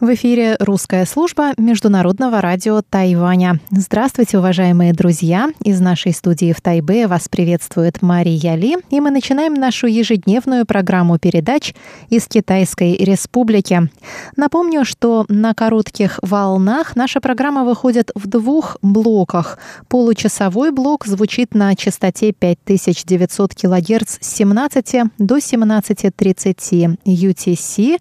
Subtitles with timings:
[0.00, 3.58] В эфире русская служба Международного радио Тайваня.
[3.72, 5.48] Здравствуйте, уважаемые друзья!
[5.64, 11.18] Из нашей студии в Тайбе вас приветствует Мария Ли, и мы начинаем нашу ежедневную программу
[11.18, 11.74] передач
[12.10, 13.90] из Китайской Республики.
[14.36, 19.58] Напомню, что на коротких волнах наша программа выходит в двух блоках.
[19.88, 27.98] Получасовой блок звучит на частоте 5900 кГц с 17 до 17.30 UTC,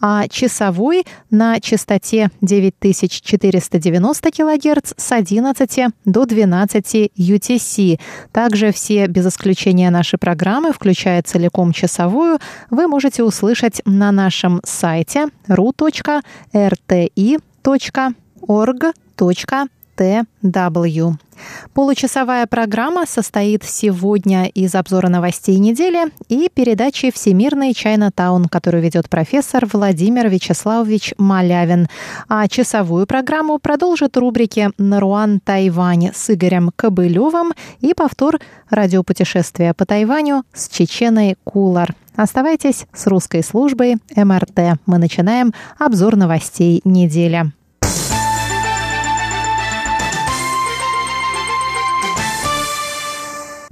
[0.00, 8.00] а часовой на частоте 9490 кГц с 11 до 12 UTC.
[8.32, 12.38] Также все, без исключения наши программы, включая целиком часовую,
[12.70, 16.18] вы можете услышать на нашем сайте ru.rti.org.tw.
[19.98, 21.14] TW.
[21.74, 29.66] Получасовая программа состоит сегодня из обзора новостей недели и передачи «Всемирный Чайна-таун», которую ведет профессор
[29.72, 31.88] Владимир Вячеславович Малявин.
[32.28, 38.38] А часовую программу продолжит рубрики «Наруан Тайвань» с Игорем Кобылевым и повтор
[38.70, 41.94] радиопутешествия по Тайваню с Чеченой Кулар.
[42.16, 44.80] Оставайтесь с русской службой МРТ.
[44.86, 47.52] Мы начинаем обзор новостей недели.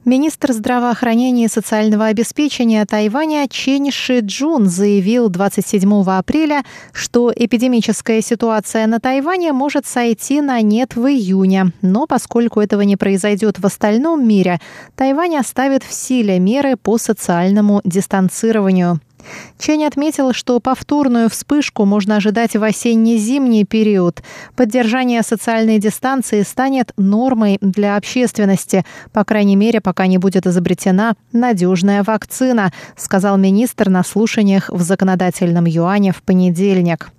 [0.06, 6.62] Министр здравоохранения и социального обеспечения Тайваня Чен Ши Джун заявил 27 апреля,
[6.92, 11.72] что эпидемическая ситуация на Тайване может сойти на нет в июне.
[11.82, 14.60] Но поскольку этого не произойдет в остальном мире,
[14.94, 19.00] Тайвань оставит в силе меры по социальному дистанцированию.
[19.58, 24.22] Чень отметил, что повторную вспышку можно ожидать в осенне-зимний период.
[24.55, 32.02] Поддержание социальной дистанции станет нормой для общественности, по крайней мере, пока не будет изобретена надежная
[32.02, 37.11] вакцина, сказал министр на слушаниях в законодательном юане в понедельник.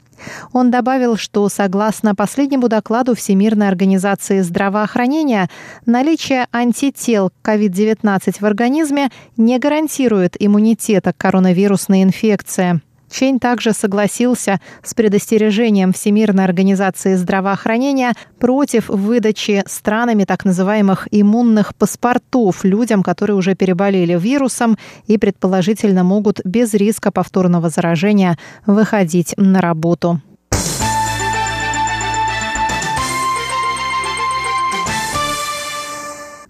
[0.53, 5.49] Он добавил, что согласно последнему докладу Всемирной организации здравоохранения,
[5.85, 12.81] наличие антител к COVID-19 в организме не гарантирует иммунитета к коронавирусной инфекции.
[13.09, 22.63] Чень также согласился с предостережением Всемирной организации здравоохранения против выдачи странами так называемых иммунных паспортов
[22.63, 30.21] людям, которые уже переболели вирусом и предположительно могут без риска повторного заражения выходить на работу.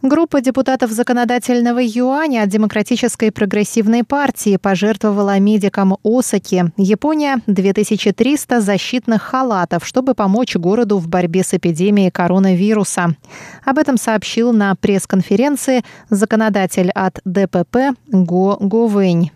[0.03, 9.87] Группа депутатов законодательного юаня от Демократической прогрессивной партии пожертвовала медикам Осаки, Япония, 2300 защитных халатов,
[9.87, 13.15] чтобы помочь городу в борьбе с эпидемией коронавируса.
[13.65, 19.31] Об этом сообщил на пресс-конференции законодатель от ДПП Го Говэнь.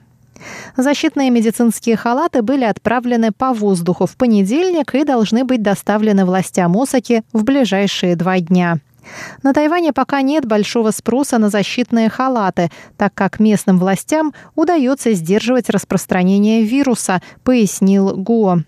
[0.77, 7.23] Защитные медицинские халаты были отправлены по воздуху в понедельник и должны быть доставлены властям Осаки
[7.33, 8.77] в ближайшие два дня.
[9.43, 15.69] На Тайване пока нет большого спроса на защитные халаты, так как местным властям удается сдерживать
[15.69, 18.59] распространение вируса, пояснил Го.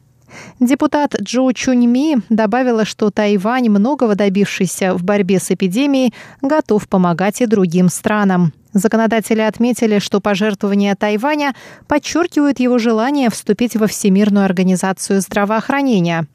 [0.59, 7.45] Депутат Джо Чуньми добавила, что Тайвань, многого добившийся в борьбе с эпидемией, готов помогать и
[7.45, 8.53] другим странам.
[8.73, 11.53] Законодатели отметили, что пожертвования Тайваня
[11.87, 16.27] подчеркивают его желание вступить во Всемирную организацию здравоохранения.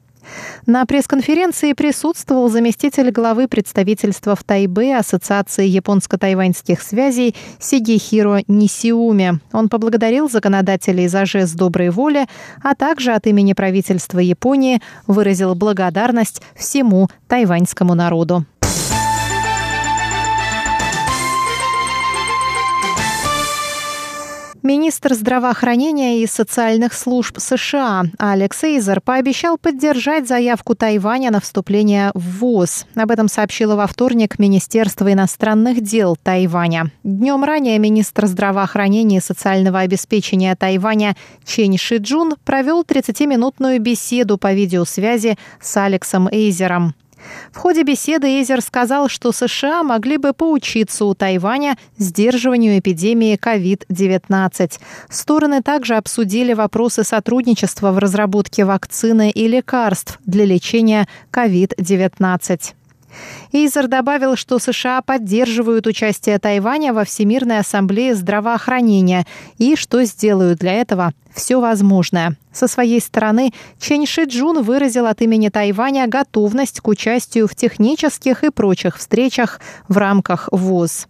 [0.65, 9.39] На пресс-конференции присутствовал заместитель главы представительства в Тайбе Ассоциации японско-тайваньских связей Сигихиро Нисиуми.
[9.51, 12.27] Он поблагодарил законодателей за жест доброй воли,
[12.63, 18.45] а также от имени правительства Японии выразил благодарность всему тайваньскому народу.
[24.61, 32.39] Министр здравоохранения и социальных служб США Алекс Эйзер пообещал поддержать заявку Тайваня на вступление в
[32.39, 32.85] ВОЗ.
[32.95, 36.91] Об этом сообщило во вторник Министерство иностранных дел Тайваня.
[37.03, 41.15] Днем ранее министр здравоохранения и социального обеспечения Тайваня
[41.45, 46.95] Чен Шиджун провел 30-минутную беседу по видеосвязи с Алексом Эйзером.
[47.51, 54.79] В ходе беседы Эйзер сказал, что США могли бы поучиться у Тайваня сдерживанию эпидемии COVID-19.
[55.09, 62.73] Стороны также обсудили вопросы сотрудничества в разработке вакцины и лекарств для лечения COVID-19.
[63.51, 69.25] Эйзер добавил, что США поддерживают участие Тайваня во Всемирной ассамблее здравоохранения
[69.57, 72.35] и что сделают для этого все возможное.
[72.51, 78.43] Со своей стороны, Чен Ши Джун выразил от имени Тайваня готовность к участию в технических
[78.43, 81.07] и прочих встречах в рамках ВОЗ.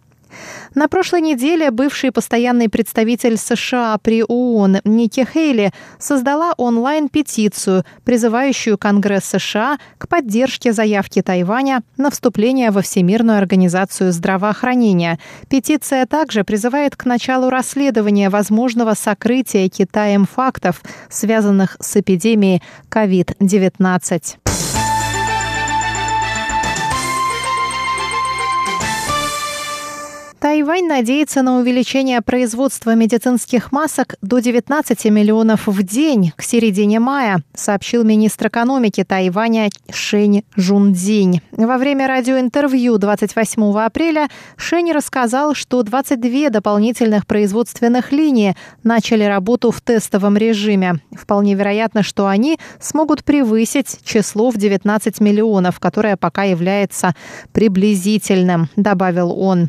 [0.74, 9.24] На прошлой неделе бывший постоянный представитель США при ООН Ники Хейли создала онлайн-петицию, призывающую Конгресс
[9.24, 15.18] США к поддержке заявки Тайваня на вступление во Всемирную организацию здравоохранения.
[15.48, 24.69] Петиция также призывает к началу расследования возможного сокрытия Китаем фактов, связанных с эпидемией COVID-19.
[30.40, 37.42] Тайвань надеется на увеличение производства медицинских масок до 19 миллионов в день к середине мая,
[37.54, 41.42] сообщил министр экономики Тайваня Шень Жундзинь.
[41.52, 49.82] Во время радиоинтервью 28 апреля Шень рассказал, что 22 дополнительных производственных линии начали работу в
[49.82, 51.00] тестовом режиме.
[51.12, 57.14] Вполне вероятно, что они смогут превысить число в 19 миллионов, которое пока является
[57.52, 59.68] приблизительным, добавил он.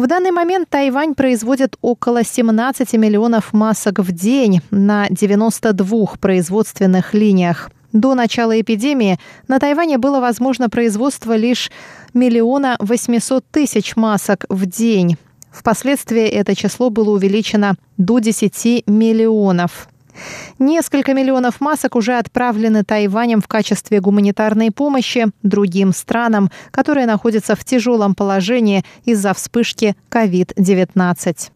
[0.00, 7.70] В данный момент Тайвань производит около 17 миллионов масок в день на 92 производственных линиях.
[7.92, 11.70] До начала эпидемии на Тайване было возможно производство лишь
[12.14, 15.18] миллиона 800 тысяч масок в день.
[15.52, 19.89] Впоследствии это число было увеличено до 10 миллионов.
[20.58, 27.64] Несколько миллионов масок уже отправлены Тайванем в качестве гуманитарной помощи другим странам, которые находятся в
[27.64, 31.50] тяжелом положении из-за вспышки COVID-19.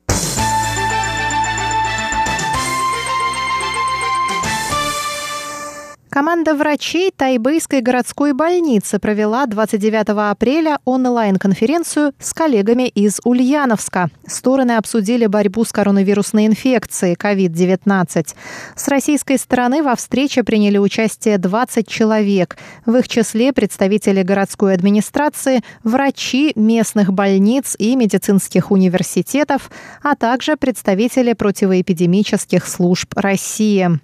[6.14, 14.10] Команда врачей Тайбэйской городской больницы провела 29 апреля онлайн-конференцию с коллегами из Ульяновска.
[14.24, 18.28] Стороны обсудили борьбу с коронавирусной инфекцией COVID-19.
[18.76, 22.58] С российской стороны во встрече приняли участие 20 человек.
[22.86, 29.68] В их числе представители городской администрации, врачи местных больниц и медицинских университетов,
[30.00, 33.98] а также представители противоэпидемических служб России.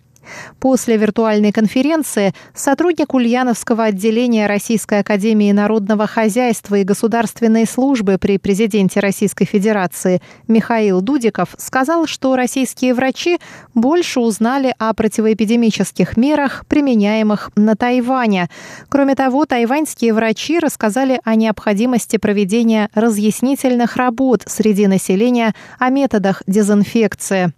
[0.59, 9.01] После виртуальной конференции сотрудник Ульяновского отделения Российской Академии Народного Хозяйства и Государственной службы при президенте
[9.01, 13.39] Российской Федерации Михаил Дудиков сказал, что российские врачи
[13.75, 18.49] больше узнали о противоэпидемических мерах, применяемых на Тайване.
[18.89, 27.53] Кроме того, тайваньские врачи рассказали о необходимости проведения разъяснительных работ среди населения о методах дезинфекции.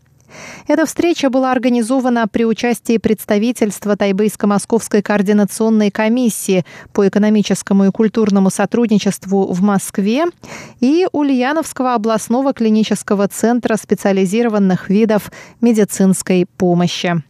[0.67, 9.53] Эта встреча была организована при участии представительства Тайбэйско-Московской координационной комиссии по экономическому и культурному сотрудничеству
[9.53, 10.25] в Москве
[10.81, 15.31] и Ульяновского областного клинического центра специализированных видов
[15.61, 17.23] медицинской помощи.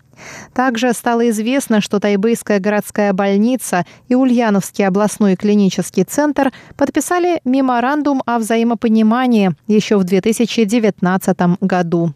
[0.54, 8.38] Также стало известно, что Тайбэйская городская больница и Ульяновский областной клинический центр подписали меморандум о
[8.38, 12.14] взаимопонимании еще в 2019 году.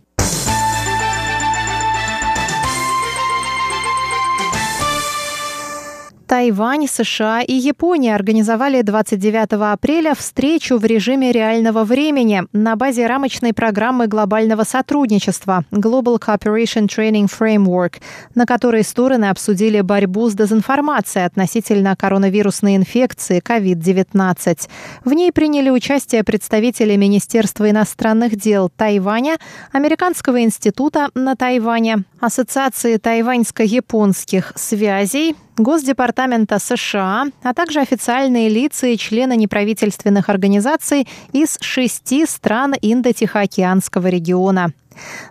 [6.27, 13.53] Тайвань, США и Япония организовали 29 апреля встречу в режиме реального времени на базе рамочной
[13.53, 18.01] программы глобального сотрудничества Global Cooperation Training Framework,
[18.35, 24.69] на которой стороны обсудили борьбу с дезинформацией относительно коронавирусной инфекции COVID-19.
[25.05, 29.39] В ней приняли участие представители Министерства иностранных дел Тайваня,
[29.71, 39.37] Американского института на Тайване, Ассоциации тайваньско-японских связей, Госдепартамента США, а также официальные лица и члены
[39.37, 44.73] неправительственных организаций из шести стран Индо-Тихоокеанского региона.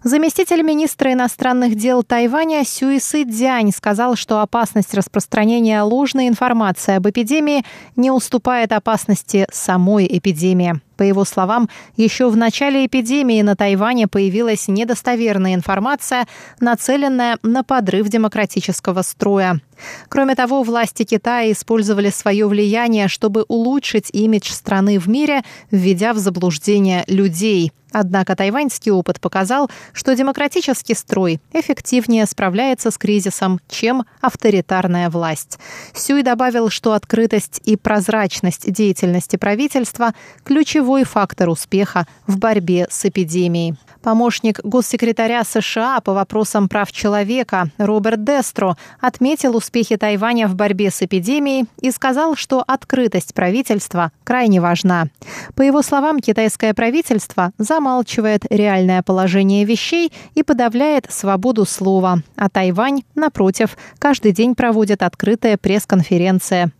[0.03, 7.63] Заместитель министра иностранных дел Тайваня Сюисы Дзянь сказал, что опасность распространения ложной информации об эпидемии
[7.95, 10.79] не уступает опасности самой эпидемии.
[10.97, 16.25] По его словам, еще в начале эпидемии на Тайване появилась недостоверная информация,
[16.61, 19.59] нацеленная на подрыв демократического строя.
[20.07, 26.17] Кроме того, власти Китая использовали свое влияние, чтобы улучшить имидж страны в мире, введя в
[26.17, 35.09] заблуждение людей– Однако тайваньский опыт показал, что демократический строй эффективнее справляется с кризисом, чем авторитарная
[35.09, 35.59] власть.
[35.93, 43.77] Сюй добавил, что открытость и прозрачность деятельности правительства– ключевой фактор успеха в борьбе с эпидемией.
[44.05, 51.01] Помощник госсекретаря США по вопросам прав человека Роберт Дестро отметил успехи Тайваня в борьбе с
[51.01, 55.07] эпидемией и сказал, что открытость правительства крайне важна.
[55.55, 57.51] По его словам, китайское правительство
[57.85, 65.55] замалчивает реальное положение вещей и подавляет свободу слова, а Тайвань, напротив, каждый день проводит открытая
[65.55, 66.71] пресс-конференция.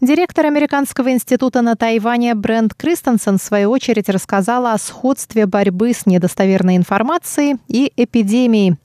[0.00, 6.06] Директор Американского института на Тайване Брент Кристенсен в свою очередь рассказала о сходстве борьбы с
[6.06, 8.78] недостоверной информацией и эпидемией.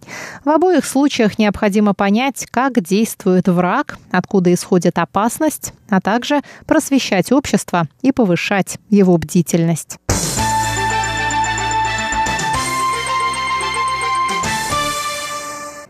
[0.46, 7.88] В обоих случаях необходимо понять, как действует враг, откуда исходит опасность, а также просвещать общество
[8.04, 9.98] и повышать его бдительность.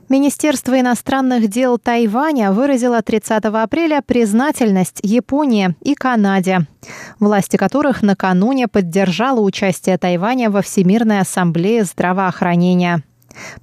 [0.09, 6.65] Министерство иностранных дел Тайваня выразило 30 апреля признательность Японии и Канаде,
[7.19, 13.03] власти которых накануне поддержала участие Тайваня во Всемирной ассамблее здравоохранения.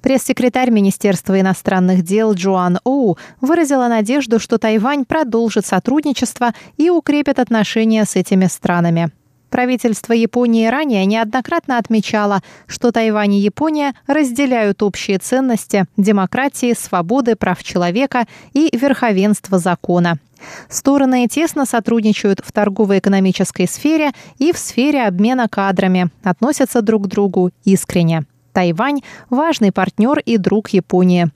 [0.01, 8.05] Пресс-секретарь Министерства иностранных дел Джоан Оу выразила надежду, что Тайвань продолжит сотрудничество и укрепит отношения
[8.05, 9.11] с этими странами.
[9.49, 17.63] Правительство Японии ранее неоднократно отмечало, что Тайвань и Япония разделяют общие ценности демократии, свободы, прав
[17.63, 20.19] человека и верховенства закона.
[20.69, 27.51] Стороны тесно сотрудничают в торгово-экономической сфере и в сфере обмена кадрами, относятся друг к другу
[27.63, 28.23] искренне.
[28.53, 31.29] Тайвань– важный партнер и друг Японии.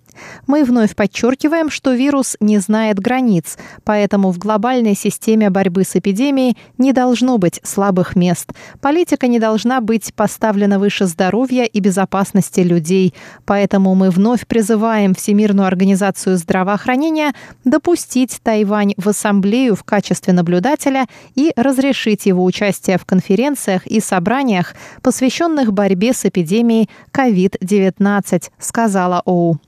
[0.47, 6.57] Мы вновь подчеркиваем, что вирус не знает границ, поэтому в глобальной системе борьбы с эпидемией
[6.77, 8.51] не должно быть слабых мест.
[8.81, 13.13] Политика не должна быть поставлена выше здоровья и безопасности людей.
[13.45, 17.33] Поэтому мы вновь призываем Всемирную организацию здравоохранения
[17.63, 24.75] допустить Тайвань в ассамблею в качестве наблюдателя и разрешить его участие в конференциях и собраниях,
[25.01, 29.59] посвященных борьбе с эпидемией COVID-19, сказала ОУ.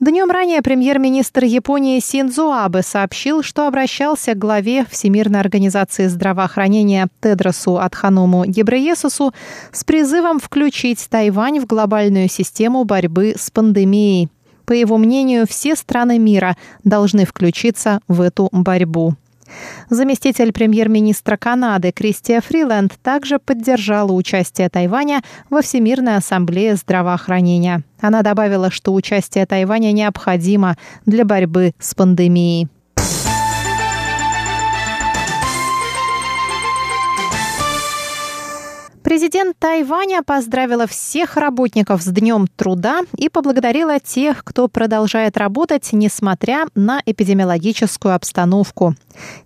[0.00, 7.78] Днем ранее премьер-министр Японии Синдзо Абе сообщил, что обращался к главе Всемирной организации здравоохранения Тедросу
[7.78, 9.32] Адханому Гебреесусу
[9.72, 14.28] с призывом включить Тайвань в глобальную систему борьбы с пандемией.
[14.64, 19.14] По его мнению, все страны мира должны включиться в эту борьбу.
[19.90, 27.82] Заместитель премьер-министра Канады Кристия Фриленд также поддержала участие Тайваня во Всемирной ассамблее здравоохранения.
[28.00, 32.68] Она добавила, что участие Тайваня необходимо для борьбы с пандемией.
[39.02, 46.66] Президент Тайваня поздравила всех работников с Днем труда и поблагодарила тех, кто продолжает работать, несмотря
[46.74, 48.94] на эпидемиологическую обстановку.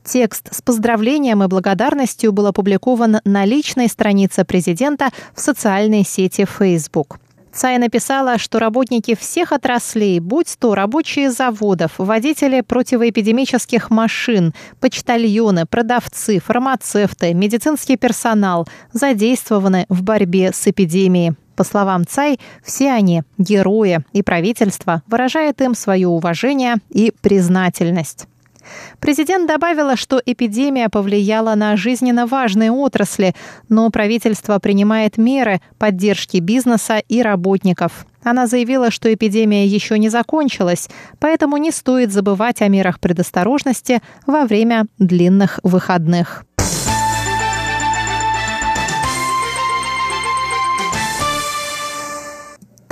[0.04, 7.18] Текст с поздравлением и благодарностью был опубликован на личной странице президента в социальной сети Facebook.
[7.52, 16.38] Цай написала, что работники всех отраслей, будь то рабочие заводов, водители противоэпидемических машин, почтальоны, продавцы,
[16.40, 21.34] фармацевты, медицинский персонал, задействованы в борьбе с эпидемией.
[21.54, 28.26] По словам Цай, все они– герои, и правительство выражает им свое уважение и признательность.
[29.00, 33.34] Президент добавила, что эпидемия повлияла на жизненно важные отрасли,
[33.68, 38.06] но правительство принимает меры поддержки бизнеса и работников.
[38.24, 40.88] Она заявила, что эпидемия еще не закончилась,
[41.18, 46.44] поэтому не стоит забывать о мерах предосторожности во время длинных выходных.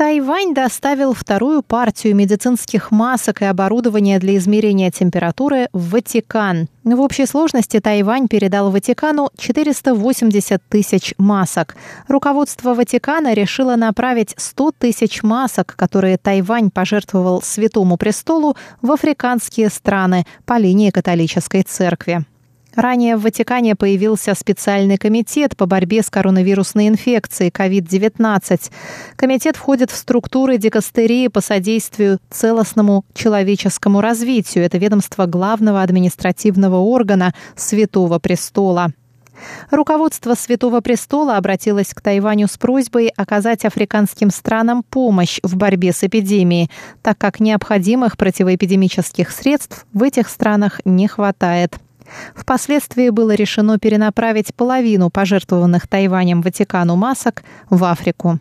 [0.01, 6.69] Тайвань доставил вторую партию медицинских масок и оборудования для измерения температуры в Ватикан.
[6.85, 11.77] В общей сложности Тайвань передал Ватикану 480 тысяч масок.
[12.09, 20.25] Руководство Ватикана решило направить 100 тысяч масок, которые Тайвань пожертвовал Святому Престолу, в африканские страны
[20.47, 22.25] по линии католической церкви.
[22.77, 28.71] Ранее в Ватикане появился специальный комитет по борьбе с коронавирусной инфекцией COVID-19.
[29.17, 34.65] Комитет входит в структуры дикастерии по содействию целостному человеческому развитию.
[34.65, 38.93] Это ведомство главного административного органа Святого Престола.
[39.71, 46.05] Руководство Святого Престола обратилось к Тайваню с просьбой оказать африканским странам помощь в борьбе с
[46.05, 46.71] эпидемией,
[47.03, 51.79] так как необходимых противоэпидемических средств в этих странах не хватает.
[52.35, 58.39] Впоследствии было решено перенаправить половину пожертвованных Тайванем Ватикану масок в Африку.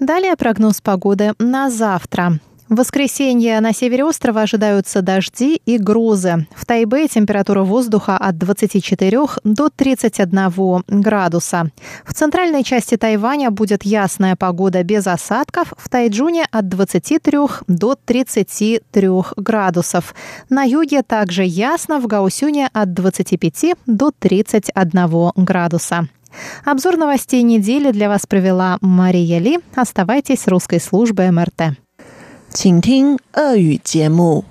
[0.00, 2.38] Далее прогноз погоды на завтра.
[2.68, 6.46] В воскресенье на севере острова ожидаются дожди и грозы.
[6.56, 11.70] В Тайбе температура воздуха от 24 до 31 градуса.
[12.06, 15.74] В центральной части Тайваня будет ясная погода без осадков.
[15.76, 20.14] В Тайджуне от 23 до 33 градусов.
[20.48, 26.08] На юге также ясно, в Гаусюне от 25 до 31 градуса.
[26.64, 29.58] Обзор новостей недели для вас провела Мария Ли.
[29.74, 31.83] Оставайтесь с русской службой МРТ.
[32.53, 34.45] 请听俄语节目。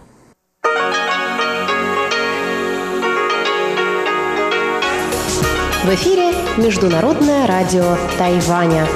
[5.84, 8.86] В эфире Международное радио Тайваня.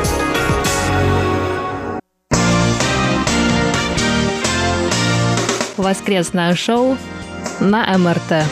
[5.76, 6.96] Воскресное шоу
[7.60, 8.44] на МРТ.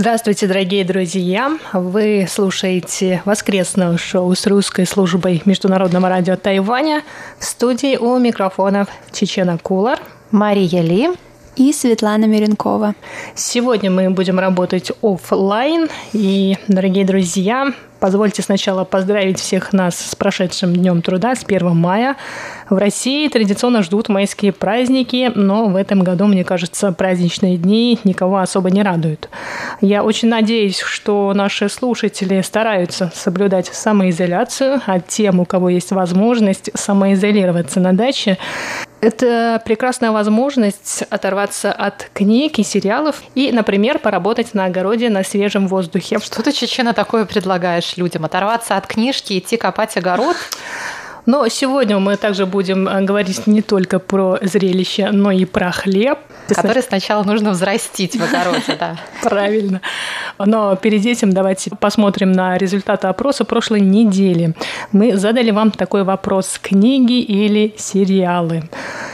[0.00, 1.58] Здравствуйте, дорогие друзья!
[1.72, 7.02] Вы слушаете воскресное шоу с русской службой Международного радио Тайваня.
[7.40, 9.98] В студии у микрофонов Чечена Кулар,
[10.30, 11.08] Мария Ли
[11.56, 12.94] и Светлана Миренкова.
[13.34, 15.88] Сегодня мы будем работать офлайн.
[16.12, 22.16] И, дорогие друзья, Позвольте сначала поздравить всех нас с прошедшим Днем труда, с 1 мая.
[22.70, 28.38] В России традиционно ждут майские праздники, но в этом году, мне кажется, праздничные дни никого
[28.38, 29.28] особо не радуют.
[29.80, 36.70] Я очень надеюсь, что наши слушатели стараются соблюдать самоизоляцию, а тем, у кого есть возможность
[36.74, 38.38] самоизолироваться на даче,
[39.00, 45.68] это прекрасная возможность оторваться от книг и сериалов и, например, поработать на огороде на свежем
[45.68, 46.18] воздухе.
[46.18, 48.24] Что ты, Чечена, такое предлагаешь людям?
[48.24, 50.36] Оторваться от книжки, идти копать огород?
[51.26, 56.18] Но сегодня мы также будем э, говорить не только про зрелище, но и про хлеб.
[56.54, 58.96] Который сначала нужно взрастить в огороде, да.
[59.22, 59.80] Правильно.
[60.38, 64.54] Но перед этим давайте посмотрим на результаты опроса прошлой недели.
[64.92, 66.58] Мы задали вам такой вопрос.
[66.60, 68.64] Книги или сериалы?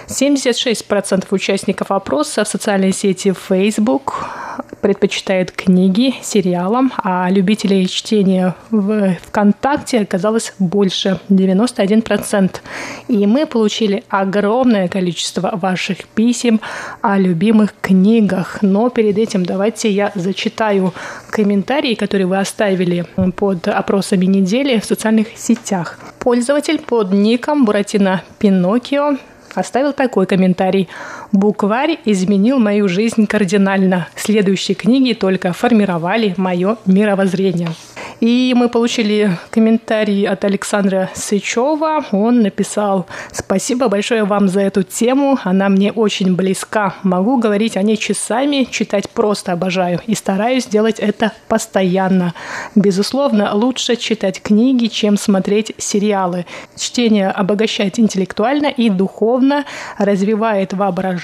[0.09, 4.27] 76% участников опроса в социальной сети Facebook
[4.81, 12.57] предпочитают книги сериалам, а любителей чтения в ВКонтакте оказалось больше, 91%.
[13.09, 16.61] И мы получили огромное количество ваших писем
[17.01, 18.59] о любимых книгах.
[18.63, 20.93] Но перед этим давайте я зачитаю
[21.31, 25.99] комментарии, которые вы оставили под опросами недели в социальных сетях.
[26.19, 29.17] Пользователь под ником Буратино Пиноккио
[29.55, 30.89] оставил такой комментарий.
[31.35, 34.07] «Букварь изменил мою жизнь кардинально.
[34.15, 37.71] Следующие книги только формировали мое мировоззрение».
[38.21, 42.05] И мы получили комментарий от Александра Сычева.
[42.13, 45.39] Он написал «Спасибо большое вам за эту тему.
[45.43, 46.95] Она мне очень близка.
[47.03, 50.01] Могу говорить о ней часами, читать просто обожаю.
[50.07, 52.33] И стараюсь делать это постоянно.
[52.77, 56.47] Безусловно, лучше читать книги, чем смотреть сериалы.
[56.79, 59.65] Чтение обогащает интеллектуально и духовно,
[59.99, 61.24] развивает воображение,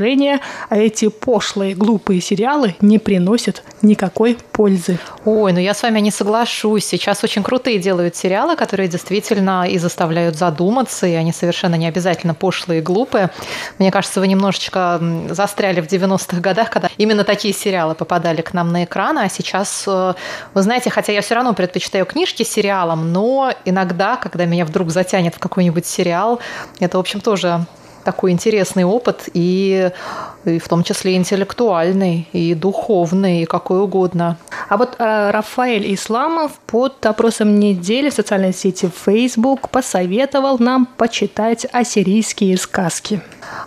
[0.68, 4.98] а эти пошлые, глупые сериалы не приносят никакой пользы.
[5.24, 6.84] Ой, ну я с вами не соглашусь.
[6.84, 12.34] Сейчас очень крутые делают сериалы, которые действительно и заставляют задуматься, и они совершенно не обязательно
[12.34, 13.30] пошлые и глупые.
[13.78, 18.72] Мне кажется, вы немножечко застряли в 90-х годах, когда именно такие сериалы попадали к нам
[18.72, 20.14] на экран, а сейчас, э,
[20.54, 25.34] вы знаете, хотя я все равно предпочитаю книжки сериалам, но иногда, когда меня вдруг затянет
[25.34, 26.40] в какой-нибудь сериал,
[26.78, 27.66] это, в общем, тоже
[28.04, 29.90] такой интересный опыт, и,
[30.44, 34.36] и в том числе интеллектуальный, и духовный, и какой угодно.
[34.68, 41.66] А вот э, Рафаэль Исламов под опросом недели в социальной сети Facebook посоветовал нам почитать
[41.72, 43.20] ассирийские сказки.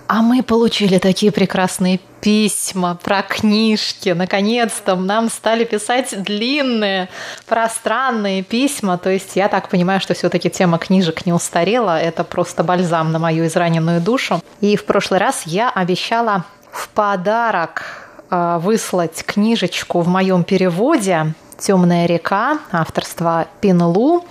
[0.08, 4.10] А мы получили такие прекрасные письма про книжки.
[4.10, 7.10] Наконец-то нам стали писать длинные,
[7.48, 8.98] пространные письма.
[8.98, 12.00] То есть я так понимаю, что все-таки тема книжек не устарела.
[12.00, 14.41] Это просто бальзам на мою израненную душу.
[14.62, 17.84] И в прошлый раз я обещала в подарок
[18.30, 24.26] а, выслать книжечку в моем переводе «Темная река» авторства Пинлу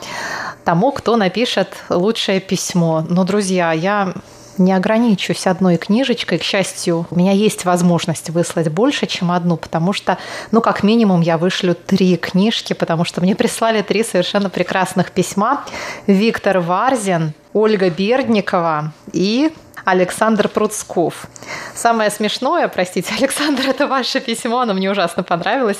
[0.65, 3.05] тому, кто напишет лучшее письмо.
[3.09, 4.12] Но, друзья, я
[4.59, 6.38] не ограничусь одной книжечкой.
[6.38, 10.19] К счастью, у меня есть возможность выслать больше, чем одну, потому что,
[10.51, 15.65] ну, как минимум, я вышлю три книжки, потому что мне прислали три совершенно прекрасных письма.
[16.07, 19.53] Виктор Варзин, Ольга Бердникова и
[19.85, 21.27] Александр Пруцков.
[21.75, 25.79] Самое смешное, простите, Александр, это ваше письмо, оно мне ужасно понравилось.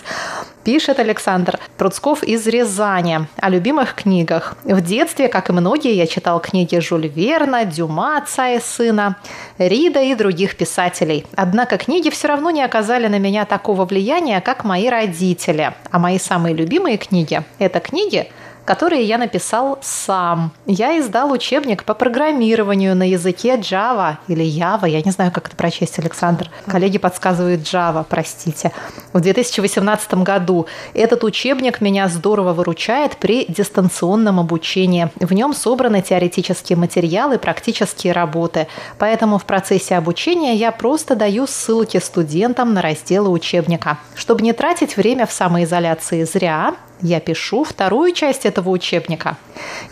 [0.65, 4.57] Пишет Александр Труцков из Рязани о любимых книгах.
[4.65, 9.17] В детстве, как и многие, я читал книги Жюль Верна, Дюма, отца и сына,
[9.59, 11.27] Рида и других писателей.
[11.35, 15.75] Однако книги все равно не оказали на меня такого влияния, как мои родители.
[15.91, 18.31] А мои самые любимые книги– это книги,
[18.64, 20.53] которые я написал сам.
[20.66, 25.57] Я издал учебник по программированию на языке Java или Java, я не знаю, как это
[25.57, 26.51] прочесть, Александр.
[26.66, 28.72] Коллеги подсказывают Java, простите.
[29.12, 35.11] В 2018 году этот учебник меня здорово выручает при дистанционном обучении.
[35.16, 38.68] В нем собраны теоретические материалы, практические работы.
[38.98, 43.98] Поэтому в процессе обучения я просто даю ссылки студентам на разделы учебника.
[44.14, 49.37] Чтобы не тратить время в самоизоляции зря, я пишу вторую часть этого учебника.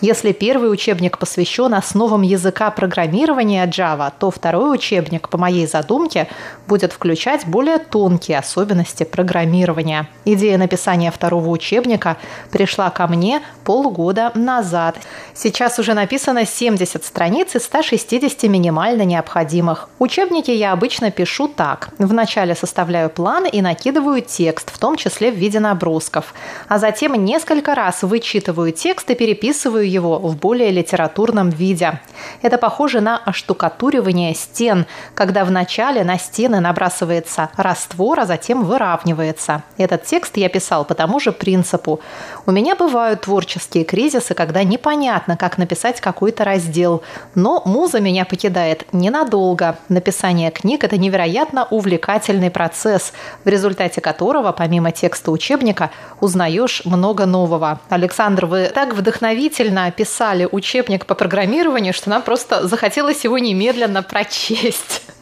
[0.00, 6.28] Если первый учебник посвящен основам языка программирования Java, то второй учебник, по моей задумке,
[6.66, 10.08] будет включать более тонкие особенности программирования.
[10.24, 12.16] Идея написания второго учебника
[12.50, 14.96] пришла ко мне полгода назад.
[15.34, 19.88] Сейчас уже написано 70 страниц из 160 минимально необходимых.
[19.98, 21.90] Учебники я обычно пишу так.
[21.98, 26.34] Вначале составляю план и накидываю текст, в том числе в виде набросков.
[26.68, 32.00] А затем несколько раз вычитываю текст и переписываю его в более литературном виде.
[32.42, 39.62] Это похоже на оштукатуривание стен, когда вначале на стены набрасывается раствор, а затем выравнивается.
[39.78, 42.00] Этот текст я писал по тому же принципу.
[42.46, 47.02] У меня бывают творческие кризисы, когда непонятно, как написать какой-то раздел.
[47.34, 49.78] Но муза меня покидает ненадолго.
[49.88, 53.12] Написание книг– это невероятно увлекательный процесс,
[53.44, 57.80] в результате которого, помимо текста учебника, узнаешь много нового.
[57.88, 65.02] Александр, вы так вдохновительно описали учебник по программированию, что нам просто захотелось его немедленно прочесть.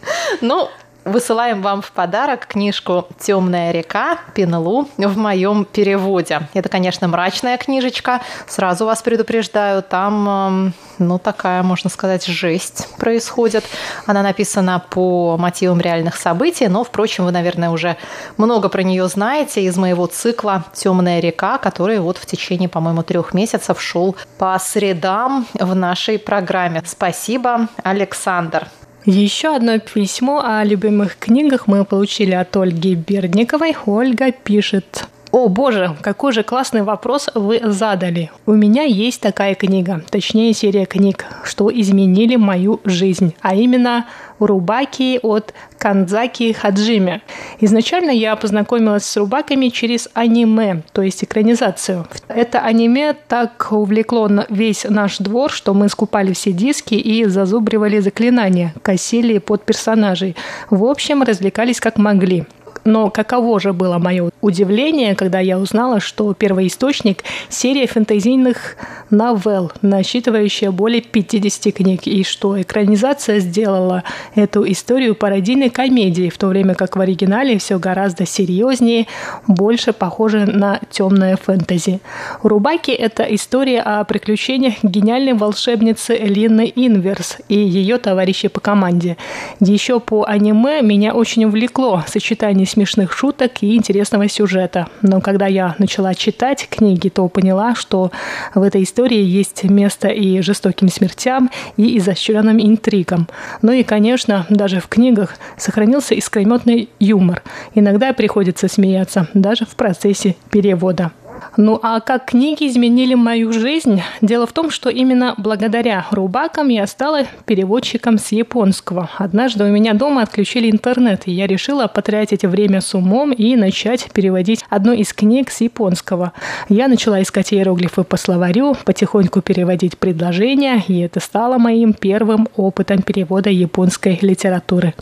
[0.40, 0.68] Ну,
[1.08, 6.42] Высылаем вам в подарок книжку «Темная река» Пинелу в моем переводе.
[6.52, 8.20] Это, конечно, мрачная книжечка.
[8.46, 13.64] Сразу вас предупреждаю, там, эм, ну, такая, можно сказать, жесть происходит.
[14.04, 17.96] Она написана по мотивам реальных событий, но, впрочем, вы, наверное, уже
[18.36, 23.32] много про нее знаете из моего цикла «Темная река», который вот в течение, по-моему, трех
[23.32, 26.82] месяцев шел по средам в нашей программе.
[26.84, 28.68] Спасибо, Александр.
[29.10, 33.74] Еще одно письмо о любимых книгах мы получили от Ольги Бердниковой.
[33.86, 35.06] Ольга пишет.
[35.30, 38.30] О боже, какой же классный вопрос вы задали.
[38.46, 44.06] У меня есть такая книга, точнее серия книг, что изменили мою жизнь, а именно
[44.38, 47.22] Рубаки от Канзаки Хаджими.
[47.60, 52.06] Изначально я познакомилась с рубаками через аниме, то есть экранизацию.
[52.28, 58.74] Это аниме так увлекло весь наш двор, что мы скупали все диски и зазубривали заклинания,
[58.82, 60.36] косили под персонажей.
[60.70, 62.46] В общем, развлекались как могли.
[62.88, 68.76] Но каково же было мое удивление, когда я узнала, что первоисточник– серия фэнтезийных
[69.10, 76.46] новелл, насчитывающая более 50 книг, и что экранизация сделала эту историю пародийной комедией, в то
[76.46, 79.06] время как в оригинале все гораздо серьезнее,
[79.46, 82.00] больше похоже на темное фэнтези.
[82.42, 89.18] Рубаки– это история о приключениях гениальной волшебницы Элины Инверс и ее товарищей по команде.
[89.60, 94.86] Еще по аниме меня очень увлекло сочетание смешных шуток и интересного сюжета.
[95.02, 98.12] Но когда я начала читать книги, то поняла, что
[98.54, 103.26] в этой истории есть место и жестоким смертям, и изощренным интригам.
[103.62, 107.42] Ну и, конечно, даже в книгах сохранился искрометный юмор.
[107.74, 111.10] Иногда приходится смеяться, даже в процессе перевода.
[111.56, 114.02] Ну а как книги изменили мою жизнь?
[114.20, 119.10] Дело в том, что именно благодаря рубакам я стала переводчиком с японского.
[119.16, 124.10] Однажды у меня дома отключили интернет, и я решила потратить время с умом и начать
[124.12, 126.32] переводить одну из книг с японского.
[126.68, 133.02] Я начала искать иероглифы по словарю, потихоньку переводить предложения, и это стало моим первым опытом
[133.02, 134.94] перевода японской литературы.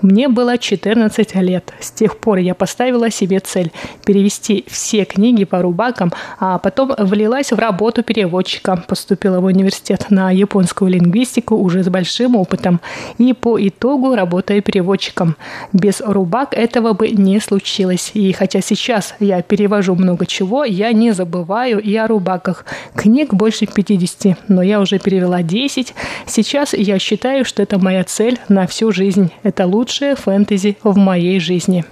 [0.00, 1.72] Мне было 14 лет.
[1.80, 3.72] С тех пор я поставила себе цель
[4.04, 10.06] перевести все книги по рубакам собакам, а потом влилась в работу переводчика, поступила в университет
[10.10, 12.80] на японскую лингвистику уже с большим опытом
[13.18, 15.36] и по итогу работаю переводчиком.
[15.72, 18.12] Без рубак этого бы не случилось.
[18.14, 22.64] И хотя сейчас я перевожу много чего, я не забываю и о рубаках.
[22.94, 25.94] Книг больше 50, но я уже перевела 10.
[26.26, 29.30] Сейчас я считаю, что это моя цель на всю жизнь.
[29.42, 31.84] Это лучшее фэнтези в моей жизни.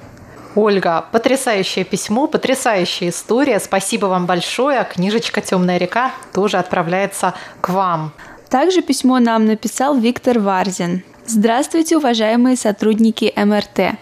[0.56, 3.60] Ольга, потрясающее письмо, потрясающая история.
[3.60, 4.84] Спасибо вам большое.
[4.84, 8.12] Книжечка «Темная река» тоже отправляется к вам.
[8.48, 11.04] Также письмо нам написал Виктор Варзин.
[11.24, 13.96] Здравствуйте, уважаемые сотрудники МРТ.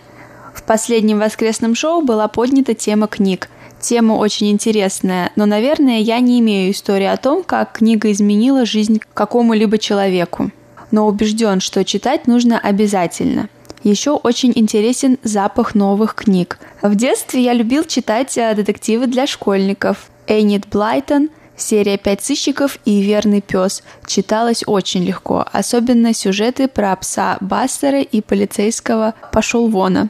[0.55, 3.51] В последнем воскресном шоу была поднята тема книг.
[3.79, 9.01] Тема очень интересная, но, наверное, я не имею истории о том, как книга изменила жизнь
[9.13, 10.51] какому-либо человеку.
[10.91, 13.51] Но убежден, что читать нужно обязательно.
[13.83, 16.59] Еще очень интересен запах новых книг.
[16.83, 20.11] В детстве я любил читать э, детективы для школьников.
[20.27, 27.39] Эннет Блайтон, серия «Пять сыщиков» и «Верный пес» читалась очень легко, особенно сюжеты про пса
[27.41, 30.09] Бастера и полицейского «Пошел вона».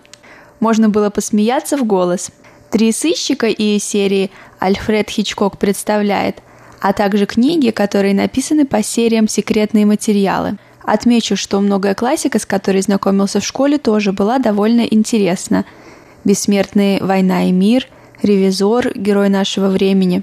[0.60, 2.30] Можно было посмеяться в голос.
[2.70, 6.42] Три сыщика и серии Альфред Хичкок представляет,
[6.80, 10.58] а также книги, которые написаны по сериям «Секретные материалы».
[10.88, 15.66] Отмечу, что многое классика, с которой знакомился в школе, тоже была довольно интересна.
[16.24, 17.86] «Бессмертные война и мир»,
[18.22, 20.22] «Ревизор», «Герой нашего времени».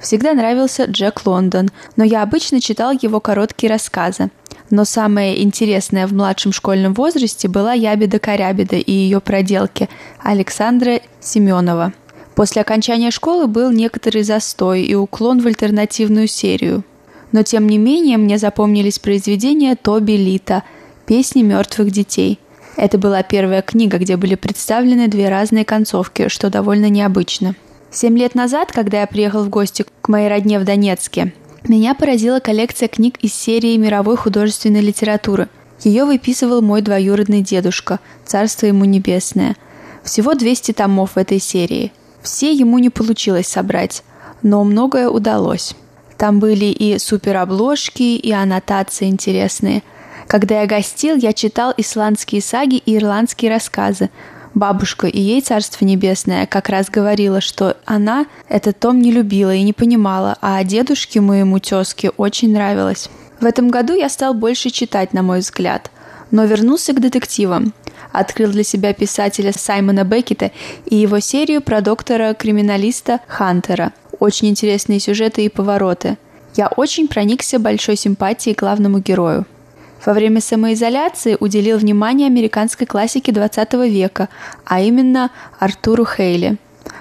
[0.00, 4.30] Всегда нравился Джек Лондон, но я обычно читал его короткие рассказы.
[4.70, 9.90] Но самое интересное в младшем школьном возрасте была Ябеда-Корябеда и ее проделки
[10.22, 11.92] Александра Семенова.
[12.34, 16.84] После окончания школы был некоторый застой и уклон в альтернативную серию.
[17.32, 20.62] Но тем не менее мне запомнились произведения Тоби Лита
[21.06, 22.38] «Песни мертвых детей».
[22.76, 27.56] Это была первая книга, где были представлены две разные концовки, что довольно необычно.
[27.90, 31.32] Семь лет назад, когда я приехал в гости к моей родне в Донецке,
[31.66, 35.48] меня поразила коллекция книг из серии мировой художественной литературы.
[35.82, 39.56] Ее выписывал мой двоюродный дедушка, царство ему небесное.
[40.04, 41.92] Всего 200 томов в этой серии.
[42.22, 44.04] Все ему не получилось собрать,
[44.42, 45.74] но многое удалось.
[46.18, 49.82] Там были и суперобложки, и аннотации интересные.
[50.26, 54.10] Когда я гостил, я читал исландские саги и ирландские рассказы,
[54.56, 59.60] Бабушка и ей Царство Небесное как раз говорила, что она этот том не любила и
[59.60, 63.10] не понимала, а дедушке моему тезке очень нравилось.
[63.38, 65.90] В этом году я стал больше читать, на мой взгляд,
[66.30, 67.74] но вернулся к детективам.
[68.12, 70.50] Открыл для себя писателя Саймона Беккета
[70.86, 73.92] и его серию про доктора-криминалиста Хантера.
[74.18, 76.16] Очень интересные сюжеты и повороты.
[76.54, 79.46] Я очень проникся большой симпатией к главному герою–
[80.04, 84.28] во время самоизоляции уделил внимание американской классике 20 века,
[84.64, 86.58] а именно Артуру Хейли.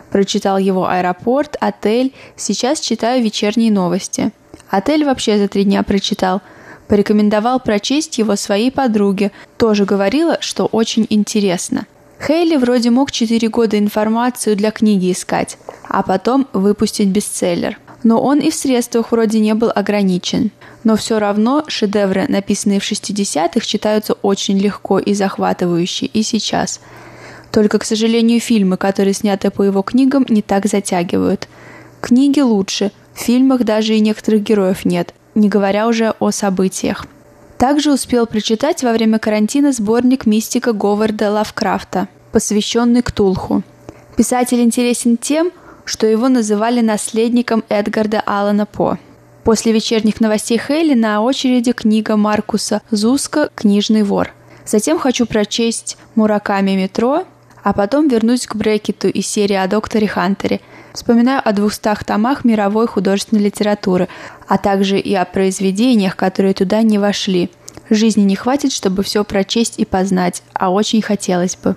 [0.10, 4.32] Прочитал его «Аэропорт», «Отель», сейчас читаю «Вечерние новости».
[4.70, 6.42] «Отель» вообще за три дня прочитал.
[6.88, 11.86] Порекомендовал прочесть его своей подруге, тоже говорила, что очень интересно.
[12.26, 15.58] Хейли вроде мог 4 года информацию для книги искать,
[15.90, 17.80] а потом выпустить бестселлер.
[18.04, 20.52] Но он и в средствах вроде не был ограничен–
[20.86, 26.80] но все равно шедевры, написанные в 60-х, читаются очень легко и захватывающе и сейчас.
[27.52, 31.50] Только, к сожалению, фильмы, которые сняты по его книгам, не так затягивают.
[32.02, 37.08] Книги лучше, в фильмах даже и некоторых героев нет, не говоря уже о событиях.
[37.58, 43.64] Также успел прочитать во время карантина сборник мистика Говарда Лавкрафта, посвященный Ктулху.
[44.16, 45.52] Писатель интересен тем,
[45.86, 48.98] что его называли наследником Эдгарда Аллана По–
[49.46, 54.34] После вечерних новостей Хейли на очереди книга Маркуса Зуска «Книжный вор».
[54.66, 57.26] Затем хочу прочесть Мураками «Метро»,
[57.62, 60.62] а потом вернусь к Брекету и серии о докторе Хантере.
[60.94, 64.08] Вспоминаю о двухстах томах мировой художественной литературы,
[64.48, 67.52] а также и о произведениях, которые туда не вошли.
[67.92, 71.76] Жизни не хватит, чтобы все прочесть и познать, а очень хотелось бы.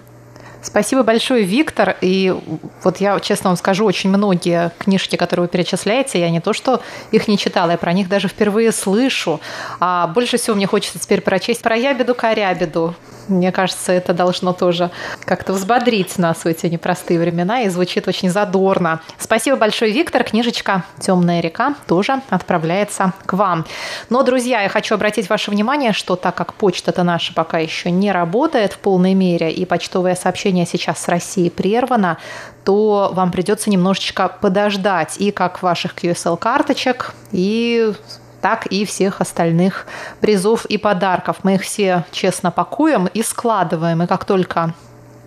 [0.61, 1.97] Спасибо большое, Виктор.
[2.01, 2.35] И
[2.83, 6.81] вот я, честно вам скажу, очень многие книжки, которые вы перечисляете, я не то, что
[7.13, 9.41] их не читала, я про них даже впервые слышу.
[9.81, 12.95] А больше всего мне хочется теперь прочесть про ябеду корябеду.
[13.29, 14.91] Мне кажется, это должно тоже
[15.25, 19.01] как-то взбодрить нас в эти непростые времена и звучит очень задорно.
[19.19, 20.25] Спасибо большое, Виктор.
[20.25, 23.67] Книжечка «Темная река» тоже отправляется к вам.
[24.09, 28.13] Но, друзья, я хочу обратить ваше внимание, что так как почта-то наша пока еще не
[28.13, 32.19] работает в полной мере, и почтовое сообщение сейчас с России прервано,
[32.65, 37.93] то вам придется немножечко подождать и как ваших QSL-карточек, и
[38.41, 39.87] так и всех остальных
[40.21, 41.39] призов и подарков.
[41.43, 44.03] Мы их все честно пакуем и складываем.
[44.03, 44.75] И как только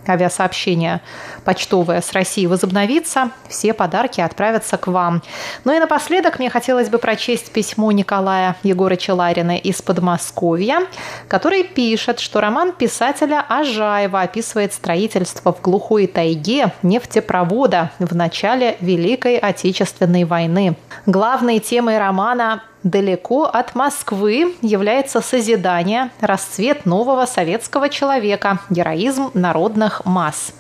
[0.08, 1.02] авиасообщение
[1.46, 5.22] почтовое с России возобновится, все подарки отправятся к вам.
[5.64, 10.82] Ну и напоследок мне хотелось бы прочесть письмо Николая Егорыча Ларина из Подмосковья,
[11.28, 19.38] который пишет, что роман писателя Ажаева описывает строительство в глухой тайге нефтепровода в начале Великой
[19.38, 20.76] Отечественной войны.
[21.06, 30.52] Главной темой романа Далеко от Москвы является созидание, расцвет нового советского человека, героизм народных масс.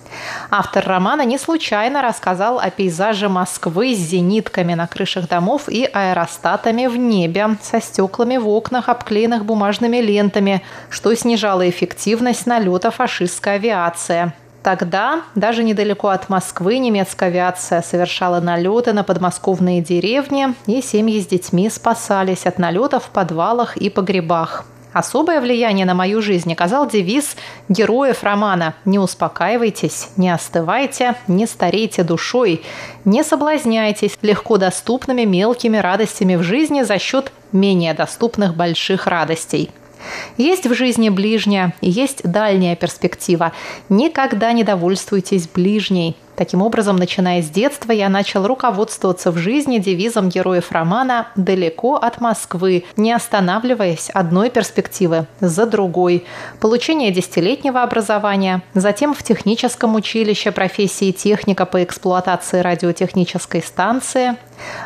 [0.52, 6.86] Автор романа не случайно рассказал о пейзаже Москвы с зенитками на крышах домов и аэростатами
[6.86, 14.32] в небе, со стеклами в окнах, обклеенных бумажными лентами, что снижало эффективность налета фашистской авиации.
[14.63, 21.26] Тогда даже недалеко от Москвы немецкая авиация совершала налеты на подмосковные деревни, и семьи с
[21.26, 24.65] детьми спасались от налетов в подвалах и погребах.
[24.93, 27.38] Особое влияние на мою жизнь оказал девиз
[27.69, 32.62] героев романа «Не успокаивайтесь, не остывайте, не старейте душой,
[33.06, 39.71] не соблазняйтесь легко доступными мелкими радостями в жизни за счет менее доступных больших радостей».
[40.38, 43.52] Есть в жизни ближняя, есть дальняя перспектива.
[43.90, 46.16] Никогда не довольствуйтесь ближней.
[46.36, 52.22] Таким образом, начиная с детства, я начал руководствоваться в жизни девизом героев романа «Далеко от
[52.22, 56.26] Москвы», не останавливаясь одной перспективы за другой.
[56.60, 64.38] Получение десятилетнего образования, затем в техническом училище профессии техника по эксплуатации радиотехнической станции,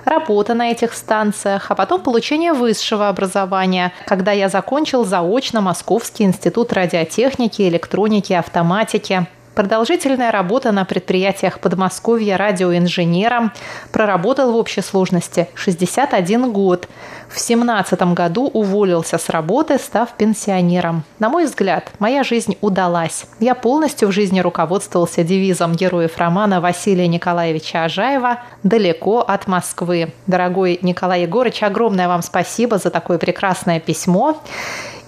[0.04, 6.74] работа на этих станциях, а потом получение высшего образования, когда я закончил заочно Московский институт
[6.74, 13.54] радиотехники, электроники, автоматики, Продолжительная работа на предприятиях Подмосковья радиоинженером
[13.94, 16.90] проработал в общей сложности 61 год.
[17.30, 21.06] В 17 году уволился с работы, став пенсионером.
[21.20, 23.28] На мой взгляд, моя жизнь удалась.
[23.40, 30.12] Я полностью в жизни руководствовался девизом героев романа Василия Николаевича Ажаева «Далеко от Москвы».
[30.28, 34.38] Дорогой Николай Егорович, огромное вам спасибо за такое прекрасное письмо.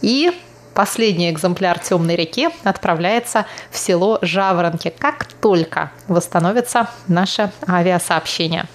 [0.01, 0.31] И
[0.77, 8.67] Последний экземпляр «Темной реки» отправляется в село Жаворонки, как только восстановится наше авиасообщение.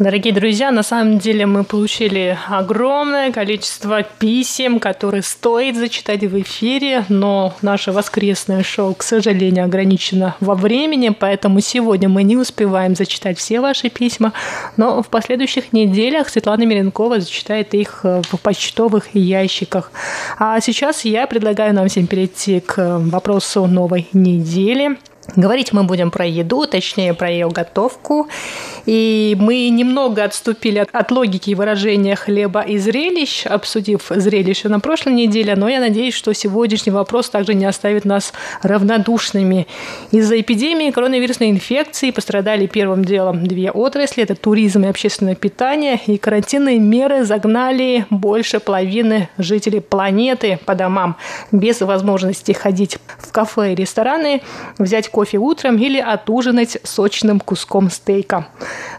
[0.00, 7.04] Дорогие друзья, на самом деле мы получили огромное количество писем, которые стоит зачитать в эфире,
[7.10, 13.36] но наше воскресное шоу, к сожалению, ограничено во времени, поэтому сегодня мы не успеваем зачитать
[13.36, 14.32] все ваши письма,
[14.78, 19.92] но в последующих неделях Светлана Миренкова зачитает их в почтовых ящиках.
[20.38, 24.96] А сейчас я предлагаю нам всем перейти к вопросу новой недели.
[25.36, 28.28] Говорить мы будем про еду, точнее про ее готовку.
[28.86, 35.12] И мы немного отступили от, от логики выражения хлеба и зрелищ, обсудив зрелище на прошлой
[35.12, 39.66] неделе, но я надеюсь, что сегодняшний вопрос также не оставит нас равнодушными.
[40.10, 46.16] Из-за эпидемии коронавирусной инфекции пострадали первым делом две отрасли– это туризм и общественное питание, и
[46.16, 51.16] карантинные меры загнали больше половины жителей планеты по домам
[51.52, 54.42] без возможности ходить в кафе и рестораны,
[54.78, 58.48] взять кофе утром или отужинать сочным куском стейка.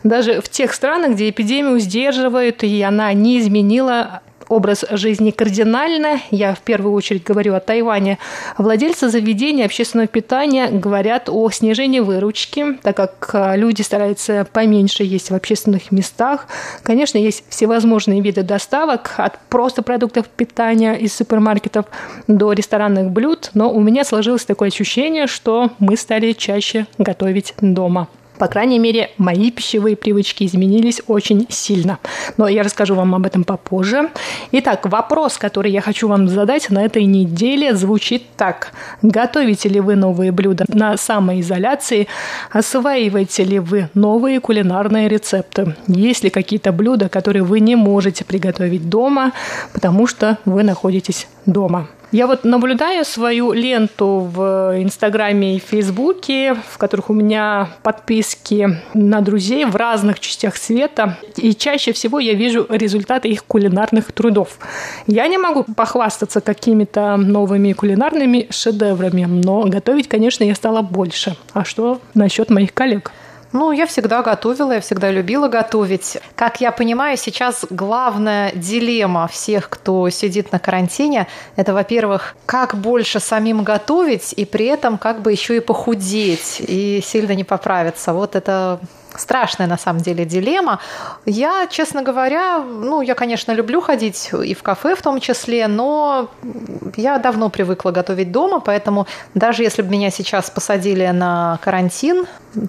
[0.03, 6.53] Даже в тех странах, где эпидемию сдерживают, и она не изменила образ жизни кардинально, я
[6.53, 8.17] в первую очередь говорю о Тайване,
[8.57, 15.31] владельцы заведений общественного питания говорят о снижении выручки, так как а, люди стараются поменьше есть
[15.31, 16.47] в общественных местах.
[16.83, 21.85] Конечно, есть всевозможные виды доставок от просто продуктов питания из супермаркетов
[22.27, 28.09] до ресторанных блюд, но у меня сложилось такое ощущение, что мы стали чаще готовить дома.
[28.41, 31.99] По крайней мере, мои пищевые привычки изменились очень сильно.
[32.37, 34.09] Но я расскажу вам об этом попозже.
[34.51, 38.71] Итак, вопрос, который я хочу вам задать на этой неделе, звучит так.
[39.03, 42.07] Готовите ли вы новые блюда на самоизоляции?
[42.49, 45.75] Осваиваете ли вы новые кулинарные рецепты?
[45.85, 49.33] Есть ли какие-то блюда, которые вы не можете приготовить дома,
[49.71, 51.89] потому что вы находитесь дома?
[52.11, 59.21] Я вот наблюдаю свою ленту в Инстаграме и Фейсбуке, в которых у меня подписки на
[59.21, 64.59] друзей в разных частях света, и чаще всего я вижу результаты их кулинарных трудов.
[65.07, 71.37] Я не могу похвастаться какими-то новыми кулинарными шедеврами, но готовить, конечно, я стала больше.
[71.53, 73.13] А что насчет моих коллег?
[73.53, 76.17] Ну, я всегда готовила, я всегда любила готовить.
[76.35, 83.19] Как я понимаю, сейчас главная дилемма всех, кто сидит на карантине, это, во-первых, как больше
[83.19, 88.13] самим готовить и при этом как бы еще и похудеть и сильно не поправиться.
[88.13, 88.79] Вот это
[89.15, 90.79] страшная на самом деле дилемма.
[91.25, 96.29] Я, честно говоря, ну, я, конечно, люблю ходить и в кафе в том числе, но
[96.95, 102.25] я давно привыкла готовить дома, поэтому даже если бы меня сейчас посадили на карантин,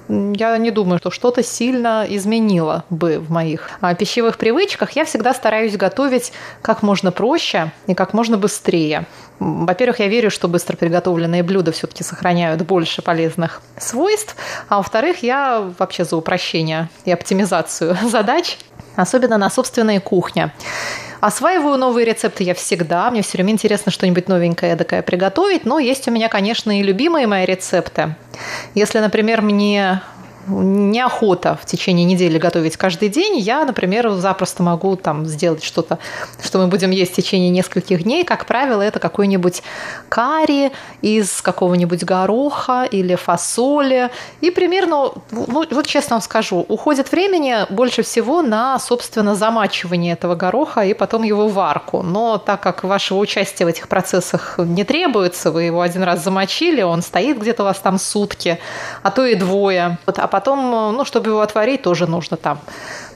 [0.08, 4.92] я не думаю, что что-то сильно изменило бы в моих а, пищевых привычках.
[4.92, 9.06] Я всегда стараюсь готовить как можно проще и как можно быстрее.
[9.42, 14.36] Во-первых, я верю, что быстро приготовленные блюда все-таки сохраняют больше полезных свойств.
[14.68, 18.56] А во-вторых, я вообще за упрощение и оптимизацию задач,
[18.94, 20.52] особенно на собственной кухне.
[21.20, 23.10] Осваиваю новые рецепты я всегда.
[23.10, 25.64] Мне все время интересно что-нибудь новенькое такое приготовить.
[25.64, 28.14] Но есть у меня, конечно, и любимые мои рецепты.
[28.74, 30.02] Если, например, мне
[30.48, 35.98] неохота в течение недели готовить каждый день, я, например, запросто могу там сделать что-то,
[36.42, 38.24] что мы будем есть в течение нескольких дней.
[38.24, 39.62] Как правило, это какой-нибудь
[40.08, 44.10] карри из какого-нибудь гороха или фасоли.
[44.40, 50.34] И примерно, ну, вот честно вам скажу, уходит времени больше всего на, собственно, замачивание этого
[50.34, 52.02] гороха и потом его варку.
[52.02, 56.82] Но так как вашего участия в этих процессах не требуется, вы его один раз замочили,
[56.82, 58.58] он стоит где-то у вас там сутки,
[59.02, 59.98] а то и двое.
[60.06, 62.58] Вот, а потом, ну, чтобы его отварить, тоже нужно там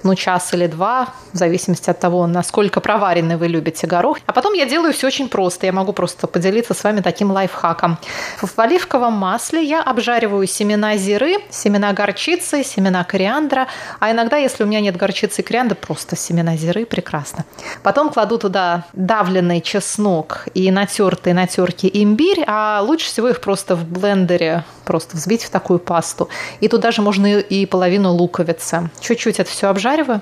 [0.07, 4.19] ну, час или два, в зависимости от того, насколько проваренный вы любите горох.
[4.27, 5.67] А потом я делаю все очень просто.
[5.67, 7.99] Я могу просто поделиться с вами таким лайфхаком.
[8.41, 13.67] В оливковом масле я обжариваю семена зиры, семена горчицы, семена кориандра.
[14.01, 17.45] А иногда, если у меня нет горчицы и кориандра, просто семена зиры прекрасно.
[17.83, 23.75] Потом кладу туда давленный чеснок и натертый на терке имбирь, а лучше всего их просто
[23.75, 26.29] в блендере просто взбить в такую пасту.
[26.61, 28.89] И туда же можно и половину луковицы.
[29.01, 30.21] Чуть-чуть это все обжариваю.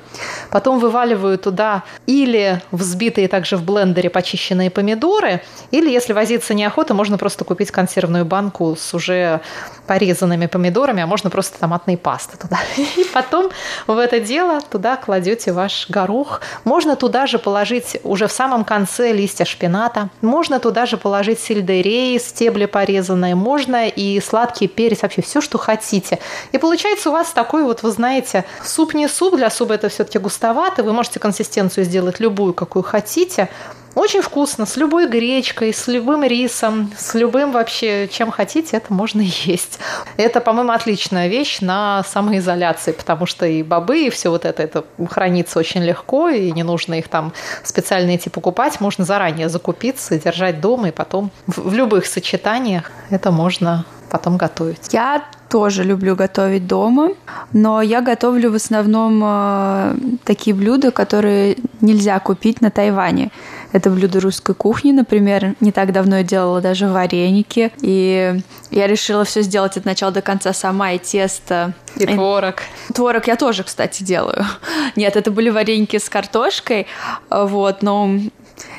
[0.50, 7.18] Потом вываливаю туда или взбитые также в блендере почищенные помидоры, или если возиться неохота, можно
[7.18, 9.40] просто купить консервную банку с уже
[9.86, 12.58] порезанными помидорами, а можно просто томатной пасты туда.
[12.76, 13.50] И потом
[13.86, 16.40] в это дело туда кладете ваш горох.
[16.64, 20.08] Можно туда же положить уже в самом конце листья шпината.
[20.22, 23.34] Можно туда же положить сельдерей, стебли порезанные.
[23.34, 26.18] Можно и сладкий перец, вообще все, что хотите.
[26.52, 30.18] И получается у вас такой вот, вы знаете, суп не суп, для супа это все-таки
[30.18, 30.82] густовато.
[30.82, 33.48] Вы можете консистенцию сделать любую, какую хотите.
[33.94, 39.20] Очень вкусно, с любой гречкой, с любым рисом, с любым вообще, чем хотите, это можно
[39.44, 39.78] есть.
[40.16, 44.84] Это, по-моему, отличная вещь на самоизоляции, потому что и бобы, и все вот это, это
[45.08, 47.32] хранится очень легко, и не нужно их там
[47.62, 53.30] специально идти покупать, можно заранее закупиться, держать дома, и потом в, в любых сочетаниях это
[53.30, 54.92] можно потом готовить.
[54.92, 57.10] Я тоже люблю готовить дома,
[57.52, 63.30] но я готовлю в основном э, такие блюда, которые нельзя купить на Тайване.
[63.74, 65.56] Это блюдо русской кухни, например.
[65.58, 67.72] Не так давно я делала даже вареники.
[67.80, 71.74] И я решила все сделать от начала до конца сама, и тесто.
[71.96, 72.62] И творог.
[72.94, 74.46] Творог я тоже, кстати, делаю.
[74.96, 76.86] Нет, это были вареники с картошкой,
[77.30, 78.16] вот, но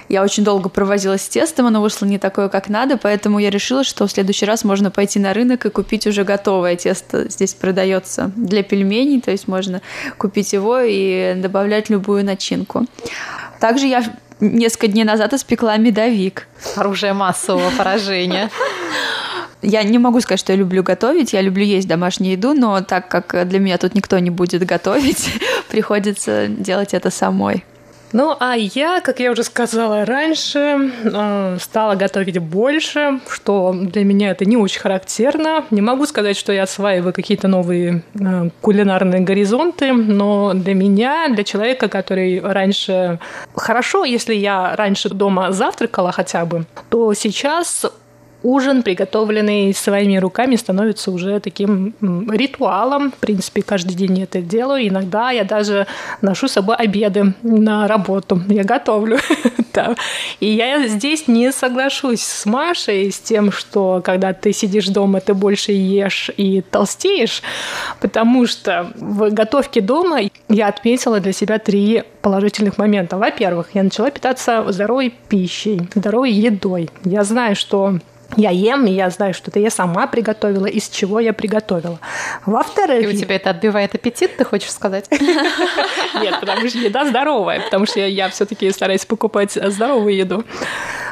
[0.08, 3.84] я очень долго провозилась с тестом, оно вышло не такое, как надо, поэтому я решила,
[3.84, 7.30] что в следующий раз можно пойти на рынок и купить уже готовое тесто.
[7.30, 9.82] Здесь продается для пельменей, то есть можно
[10.18, 12.86] купить его и добавлять любую начинку.
[13.60, 14.04] Также я
[14.40, 16.48] несколько дней назад испекла медовик.
[16.76, 18.50] Оружие массового поражения.
[19.62, 23.08] Я не могу сказать, что я люблю готовить, я люблю есть домашнюю еду, но так
[23.08, 25.30] как для меня тут никто не будет готовить,
[25.70, 27.64] приходится делать это самой.
[28.16, 34.32] Ну, а я, как я уже сказала раньше, э, стала готовить больше, что для меня
[34.32, 35.66] это не очень характерно.
[35.70, 41.44] Не могу сказать, что я осваиваю какие-то новые э, кулинарные горизонты, но для меня, для
[41.44, 43.20] человека, который раньше...
[43.54, 47.86] Хорошо, если я раньше дома завтракала хотя бы, то сейчас
[48.46, 51.94] ужин, приготовленный своими руками, становится уже таким
[52.30, 53.12] ритуалом.
[53.12, 54.88] В принципе, каждый день я это делаю.
[54.88, 55.88] Иногда я даже
[56.22, 58.42] ношу с собой обеды на работу.
[58.48, 59.18] Я готовлю.
[60.40, 65.34] И я здесь не соглашусь с Машей, с тем, что когда ты сидишь дома, ты
[65.34, 67.42] больше ешь и толстеешь,
[68.00, 73.18] потому что в готовке дома я отметила для себя три положительных момента.
[73.18, 76.90] Во-первых, я начала питаться здоровой пищей, здоровой едой.
[77.04, 78.00] Я знаю, что
[78.36, 82.00] я ем, и я знаю, что это я сама приготовила, из чего я приготовила.
[82.46, 83.04] Во-вторых...
[83.04, 85.10] И у тебя это отбивает аппетит, ты хочешь сказать?
[86.22, 90.44] Нет, потому что еда здоровая, потому что я все-таки стараюсь покупать здоровую еду.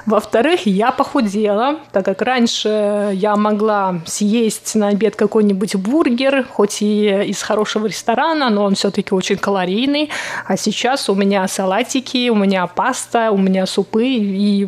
[0.06, 7.24] Во-вторых, я похудела, так как раньше я могла съесть на обед какой-нибудь бургер, хоть и
[7.28, 10.10] из хорошего ресторана, но он все-таки очень калорийный.
[10.46, 14.68] А сейчас у меня салатики, у меня паста, у меня супы, и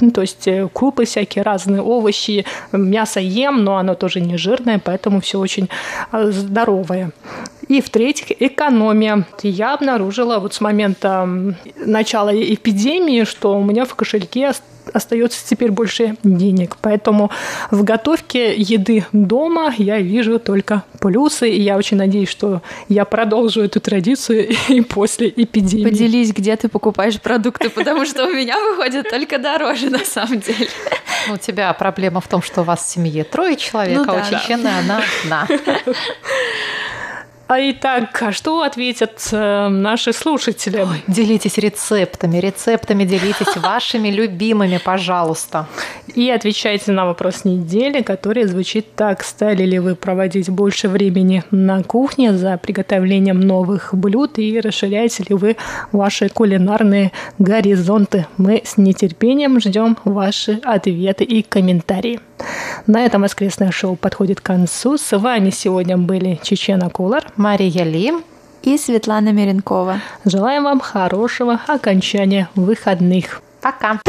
[0.00, 4.80] ну, то есть э, крупы всякие разные, овощи, мясо ем, но оно тоже не жирное,
[4.82, 5.68] поэтому все очень
[6.12, 7.12] э, здоровое.
[7.68, 9.26] И в-третьих, экономия.
[9.42, 11.28] Я обнаружила вот с момента
[11.76, 14.52] начала эпидемии, что у меня в кошельке
[14.96, 16.76] остается теперь больше денег.
[16.80, 17.30] Поэтому
[17.70, 21.50] в готовке еды дома я вижу только плюсы.
[21.50, 25.84] И я очень надеюсь, что я продолжу эту традицию и после эпидемии.
[25.84, 30.68] Поделись, где ты покупаешь продукты, потому что у меня выходит только дороже на самом деле.
[31.28, 34.16] Ну, у тебя проблема в том, что у вас в семье трое человек, ну, а
[34.16, 35.46] у Чечены она одна.
[37.48, 40.78] А итак, а что ответят э, наши слушатели?
[40.78, 45.68] Ой, делитесь рецептами, рецептами делитесь вашими любимыми, пожалуйста.
[46.16, 49.22] И отвечайте на вопрос недели, который звучит так.
[49.22, 55.36] Стали ли вы проводить больше времени на кухне за приготовлением новых блюд и расширяете ли
[55.36, 55.56] вы
[55.92, 58.26] ваши кулинарные горизонты?
[58.38, 62.18] Мы с нетерпением ждем ваши ответы и комментарии.
[62.86, 64.96] На этом воскресное шоу подходит к концу.
[64.96, 68.12] С вами сегодня были Чечена Кулар, Мария Ли
[68.62, 70.00] и Светлана Миренкова.
[70.24, 73.42] Желаем вам хорошего окончания выходных.
[73.60, 74.00] Пока.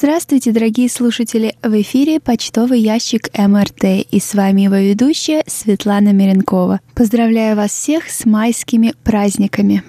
[0.00, 1.56] Здравствуйте, дорогие слушатели!
[1.60, 6.78] В эфире почтовый ящик МРТ и с вами его ведущая Светлана Миренкова.
[6.94, 9.82] Поздравляю вас всех с майскими праздниками!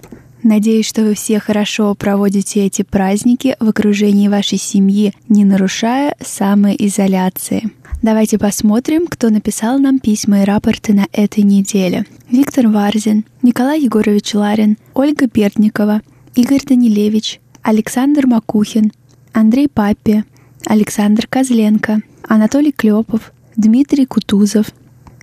[0.43, 7.71] Надеюсь, что вы все хорошо проводите эти праздники в окружении вашей семьи, не нарушая самоизоляции.
[8.01, 12.05] Давайте посмотрим, кто написал нам письма и рапорты на этой неделе.
[12.31, 16.01] Виктор Варзин, Николай Егорович Ларин, Ольга Бердникова,
[16.35, 18.93] Игорь Данилевич, Александр Макухин,
[19.33, 20.23] Андрей Паппи,
[20.65, 24.67] Александр Козленко, Анатолий Клепов, Дмитрий Кутузов,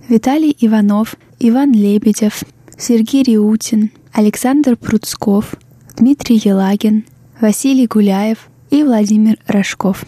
[0.07, 2.43] Виталий Иванов, Иван Лебедев,
[2.77, 5.55] Сергей Риутин, Александр Пруцков,
[5.95, 7.05] Дмитрий Елагин,
[7.39, 10.05] Василий Гуляев и Владимир Рожков.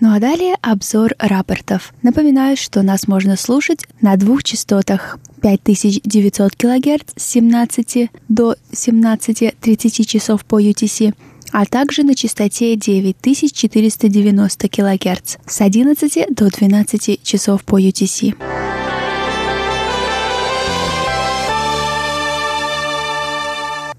[0.00, 1.94] Ну а далее обзор рапортов.
[2.02, 10.44] Напоминаю, что нас можно слушать на двух частотах 5900 кГц с 17 до 17.30 часов
[10.44, 11.14] по UTC,
[11.52, 18.61] а также на частоте 9490 кГц с 11 до 12 часов по UTC.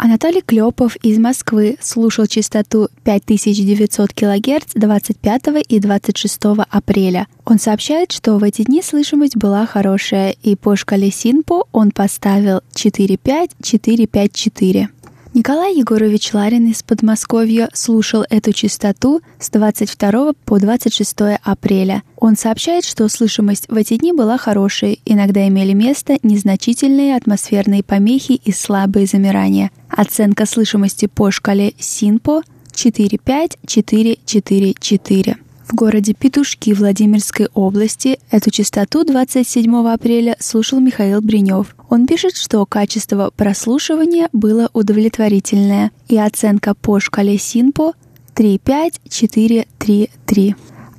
[0.06, 6.40] Анатолий Клепов из Москвы слушал частоту 5900 кГц 25 и 26
[6.70, 7.28] апреля.
[7.46, 12.60] Он сообщает, что в эти дни слышимость была хорошая, и по шкале Синпо он поставил
[12.74, 14.90] 45454.
[15.36, 22.04] Николай Егорович Ларин из Подмосковья слушал эту частоту с 22 по 26 апреля.
[22.18, 28.34] Он сообщает, что слышимость в эти дни была хорошей, иногда имели место незначительные атмосферные помехи
[28.34, 29.72] и слабые замирания.
[29.90, 32.44] Оценка слышимости по шкале СИНПО
[32.76, 35.38] 45444.
[35.68, 41.76] В городе Петушки Владимирской области эту частоту 27 апреля слушал Михаил Бринев.
[41.90, 47.94] Он пишет, что качество прослушивания было удовлетворительное, и оценка по шкале СИНПО
[48.34, 50.56] 35433.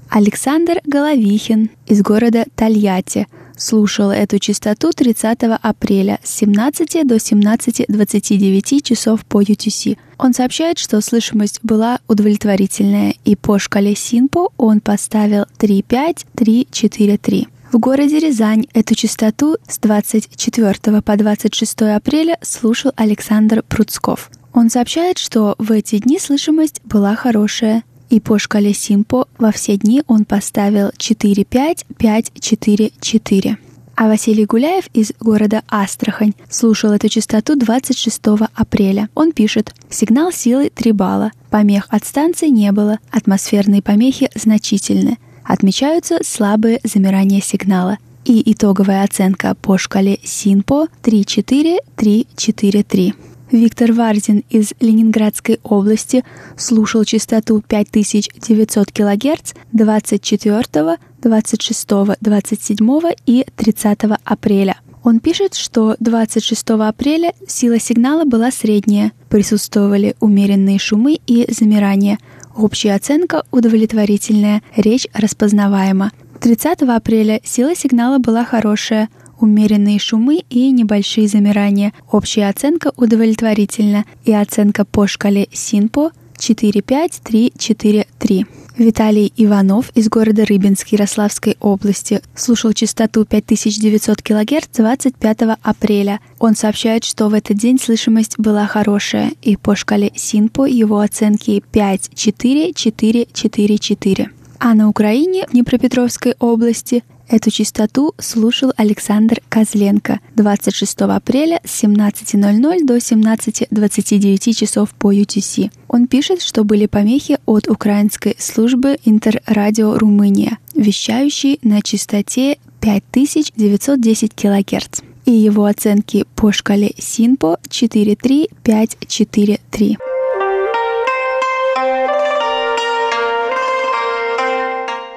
[0.08, 3.26] Александр Головихин из города Тольятти
[3.56, 9.96] слушал эту частоту 30 апреля с 17 до 17.29 часов по UTC.
[10.18, 17.48] Он сообщает, что слышимость была удовлетворительная, и по шкале Синпо он поставил 35343.
[17.72, 24.30] В городе Рязань эту частоту с 24 по 26 апреля слушал Александр Пруцков.
[24.52, 27.82] Он сообщает, что в эти дни слышимость была хорошая,
[28.14, 33.56] и по шкале Симпо во все дни он поставил 4-5-5-4-4.
[33.96, 38.20] А Василий Гуляев из города Астрахань слушал эту частоту 26
[38.54, 39.08] апреля.
[39.16, 41.32] Он пишет «Сигнал силы 3 балла.
[41.50, 43.00] Помех от станции не было.
[43.10, 45.18] Атмосферные помехи значительны.
[45.42, 47.98] Отмечаются слабые замирания сигнала.
[48.24, 53.14] И итоговая оценка по шкале СИНПО 3-4-3-4-3.
[53.54, 56.24] Виктор Варзин из Ленинградской области
[56.56, 61.88] слушал частоту 5900 кГц 24, 26,
[62.20, 64.76] 27 и 30 апреля.
[65.04, 72.18] Он пишет, что 26 апреля сила сигнала была средняя, присутствовали умеренные шумы и замирания–
[72.56, 76.12] Общая оценка удовлетворительная, речь распознаваема.
[76.40, 79.08] 30 апреля сила сигнала была хорошая,
[79.44, 81.92] умеренные шумы и небольшие замирания.
[82.10, 88.46] Общая оценка удовлетворительна и оценка по шкале СИНПО 45343.
[88.76, 96.18] Виталий Иванов из города Рыбинск Ярославской области слушал частоту 5900 кГц 25 апреля.
[96.40, 101.62] Он сообщает, что в этот день слышимость была хорошая, и по шкале СИНПО его оценки
[101.70, 104.30] 5, 4, 4, 4, 4.
[104.58, 112.84] А на Украине, в Днепропетровской области, Эту частоту слушал Александр Козленко 26 апреля с 17.00
[112.84, 115.72] до 17.29 часов по UTC.
[115.88, 125.00] Он пишет, что были помехи от украинской службы Интеррадио Румыния, вещающей на частоте 5910 кГц.
[125.24, 129.96] И его оценки по шкале СИНПО 43543.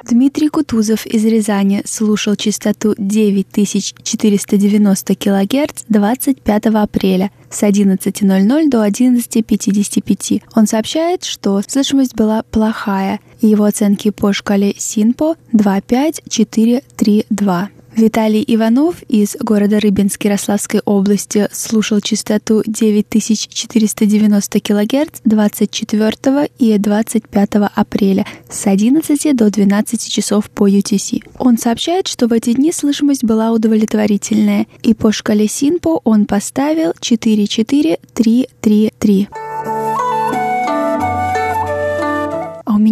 [0.09, 10.43] Дмитрий Кутузов из Рязани слушал частоту 9490 кГц 25 апреля с 11.00 до 11.55.
[10.55, 17.69] Он сообщает, что слышимость была плохая, и его оценки по шкале СИНПО 25432.
[17.97, 28.27] Виталий Иванов из города Рыбинск Ярославской области слушал частоту 9490 кГц 24 и 25 апреля
[28.47, 31.23] с 11 до 12 часов по UTC.
[31.39, 36.93] Он сообщает, что в эти дни слышимость была удовлетворительная, и по шкале СИНПО он поставил
[36.99, 39.27] 44333.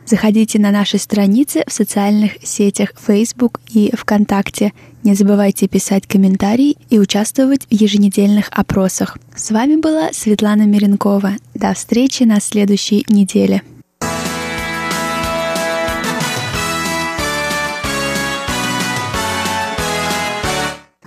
[0.05, 4.73] Заходите на наши страницы в социальных сетях Facebook и ВКонтакте.
[5.03, 9.17] Не забывайте писать комментарии и участвовать в еженедельных опросах.
[9.35, 11.37] С вами была Светлана Миренкова.
[11.55, 13.63] До встречи на следующей неделе.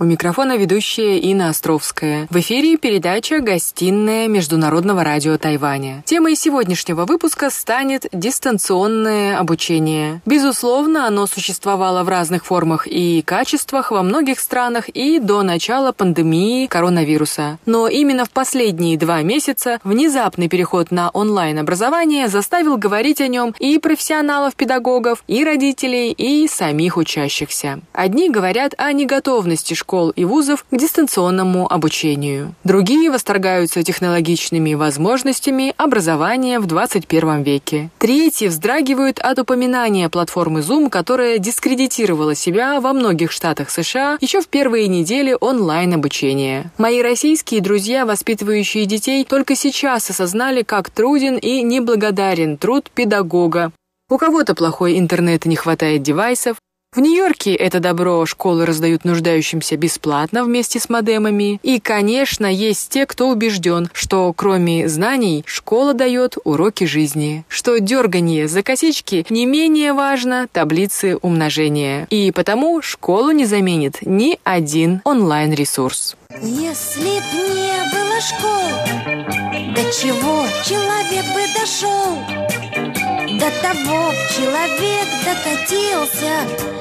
[0.05, 2.27] У микрофона ведущая Инна Островская.
[2.29, 6.03] В эфире передача «Гостиная Международного радио Тайваня».
[6.05, 10.21] Темой сегодняшнего выпуска станет дистанционное обучение.
[10.27, 16.67] Безусловно, оно существовало в разных формах и качествах во многих странах и до начала пандемии
[16.67, 17.59] коронавируса.
[17.65, 23.79] Но именно в последние два месяца внезапный переход на онлайн-образование заставил говорить о нем и
[23.79, 27.81] профессионалов-педагогов, и родителей, и самих учащихся.
[27.95, 32.55] Одни говорят о неготовности школ и вузов к дистанционному обучению.
[32.65, 37.91] Другие восторгаются технологичными возможностями образования в 21 веке.
[37.99, 44.49] Третьи вздрагивают от упоминания платформы Zoom, которая дискредитировала себя во многих штатах США еще в
[44.49, 46.73] первые недели онлайн-обучения.
[46.77, 53.71] Мои российские друзья, воспитывающие детей, только сейчас осознали, как труден и неблагодарен труд педагога,
[54.11, 56.57] у кого-то плохой интернет и не хватает девайсов,
[56.95, 61.59] в Нью-Йорке это добро школы раздают нуждающимся бесплатно вместе с модемами.
[61.63, 68.49] И, конечно, есть те, кто убежден, что кроме знаний школа дает уроки жизни, что дергание
[68.49, 72.07] за косички не менее важно таблицы умножения.
[72.11, 76.17] И потому школу не заменит ни один онлайн-ресурс.
[76.43, 82.64] Если б не было школ, до чего человек бы дошел?
[83.45, 86.33] До того человек докатился,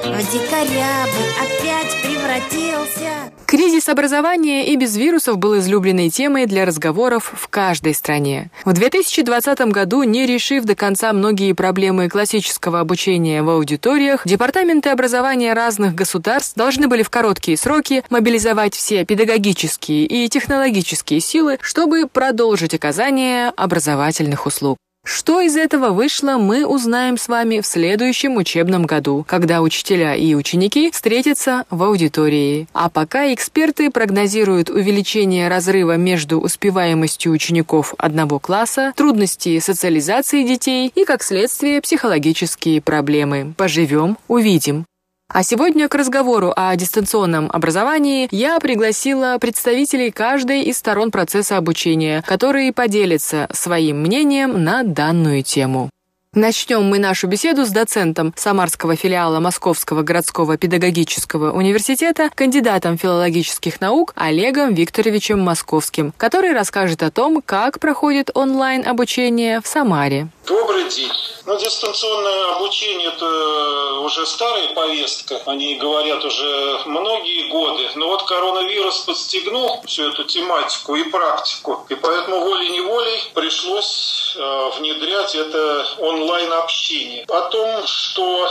[0.02, 3.10] в дикаря бы опять превратился.
[3.44, 8.50] Кризис образования и без вирусов был излюбленной темой для разговоров в каждой стране.
[8.64, 15.52] В 2020 году, не решив до конца многие проблемы классического обучения в аудиториях, департаменты образования
[15.52, 22.72] разных государств должны были в короткие сроки мобилизовать все педагогические и технологические силы, чтобы продолжить
[22.72, 24.78] оказание образовательных услуг.
[25.04, 30.34] Что из этого вышло, мы узнаем с вами в следующем учебном году, когда учителя и
[30.34, 32.66] ученики встретятся в аудитории.
[32.72, 41.04] А пока эксперты прогнозируют увеличение разрыва между успеваемостью учеников одного класса, трудности социализации детей и,
[41.04, 43.54] как следствие, психологические проблемы.
[43.58, 44.86] Поживем, увидим.
[45.34, 52.22] А сегодня к разговору о дистанционном образовании я пригласила представителей каждой из сторон процесса обучения,
[52.22, 55.90] которые поделятся своим мнением на данную тему.
[56.36, 64.12] Начнем мы нашу беседу с доцентом Самарского филиала Московского городского педагогического университета, кандидатом филологических наук
[64.16, 70.26] Олегом Викторовичем Московским, который расскажет о том, как проходит онлайн-обучение в Самаре.
[70.44, 71.12] Добрый день.
[71.46, 75.40] Ну, дистанционное обучение– это уже старая повестка.
[75.44, 77.86] Они говорят уже многие годы.
[77.96, 81.86] Но вот коронавирус подстегнул всю эту тематику и практику.
[81.90, 85.86] И поэтому волей-неволей пришлось э, внедрять это
[86.24, 87.24] онлайн-общение.
[87.28, 88.48] О том, что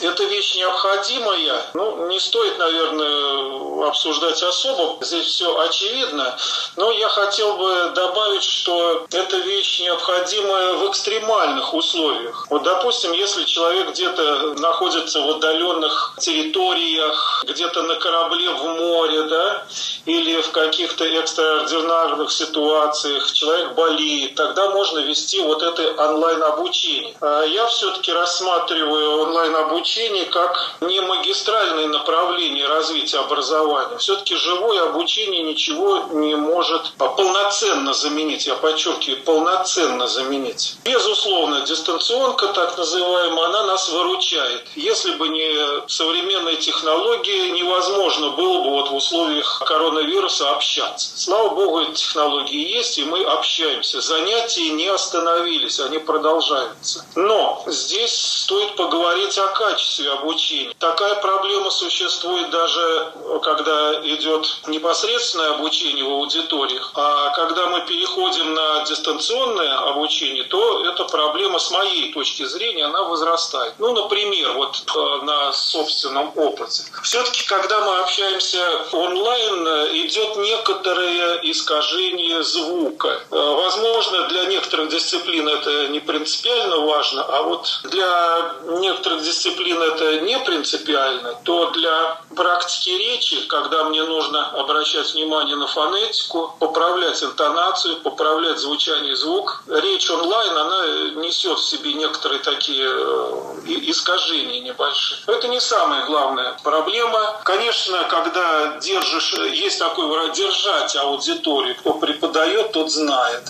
[0.00, 1.62] эта вещь необходимая.
[1.74, 5.04] Ну, не стоит, наверное, обсуждать особо.
[5.04, 6.36] Здесь все очевидно.
[6.76, 12.46] Но я хотел бы добавить, что эта вещь необходимая в экстремальных условиях.
[12.50, 19.64] Вот, допустим, если человек где-то находится в отдаленных территориях, где-то на корабле в море, да,
[20.04, 27.14] или в каких-то экстраординарных ситуациях, человек болеет, тогда можно вести вот это онлайн-обучение.
[27.20, 33.96] А я все-таки рассматриваю онлайн-обучение обучение как не магистральное направление развития образования.
[33.98, 40.74] Все-таки живое обучение ничего не может полноценно заменить, я подчеркиваю, полноценно заменить.
[40.84, 44.66] Безусловно, дистанционка, так называемая, она нас выручает.
[44.74, 51.10] Если бы не современные технологии, невозможно было бы вот в условиях коронавируса общаться.
[51.16, 54.00] Слава богу, эти технологии есть, и мы общаемся.
[54.00, 57.06] Занятия не остановились, они продолжаются.
[57.14, 58.12] Но здесь
[58.42, 59.75] стоит поговорить о качестве
[60.12, 60.74] обучения.
[60.78, 63.12] Такая проблема существует даже,
[63.42, 66.92] когда идет непосредственное обучение в аудиториях.
[66.94, 73.02] А когда мы переходим на дистанционное обучение, то эта проблема с моей точки зрения, она
[73.02, 73.74] возрастает.
[73.78, 76.84] Ну, например, вот э, на собственном опыте.
[77.02, 78.60] Все-таки, когда мы общаемся
[78.92, 79.66] онлайн,
[80.04, 83.20] идет некоторое искажение звука.
[83.30, 90.20] Э, возможно, для некоторых дисциплин это не принципиально важно, а вот для некоторых дисциплин это
[90.20, 97.96] не принципиально, то для практики речи, когда мне нужно обращать внимание на фонетику, поправлять интонацию,
[97.96, 100.86] поправлять звучание звук, речь онлайн, она
[101.22, 105.20] несет в себе некоторые такие э, искажения небольшие.
[105.26, 107.40] Это не самая главная проблема.
[107.44, 113.42] Конечно, когда держишь, есть такой держать аудиторию, кто преподает, тот знает.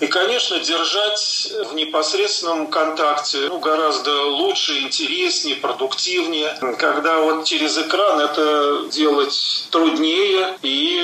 [0.00, 6.56] И, конечно, держать в непосредственном контакте ну, гораздо лучше, интереснее, продуктивнее.
[6.78, 10.98] Когда вот через экран это делать труднее, и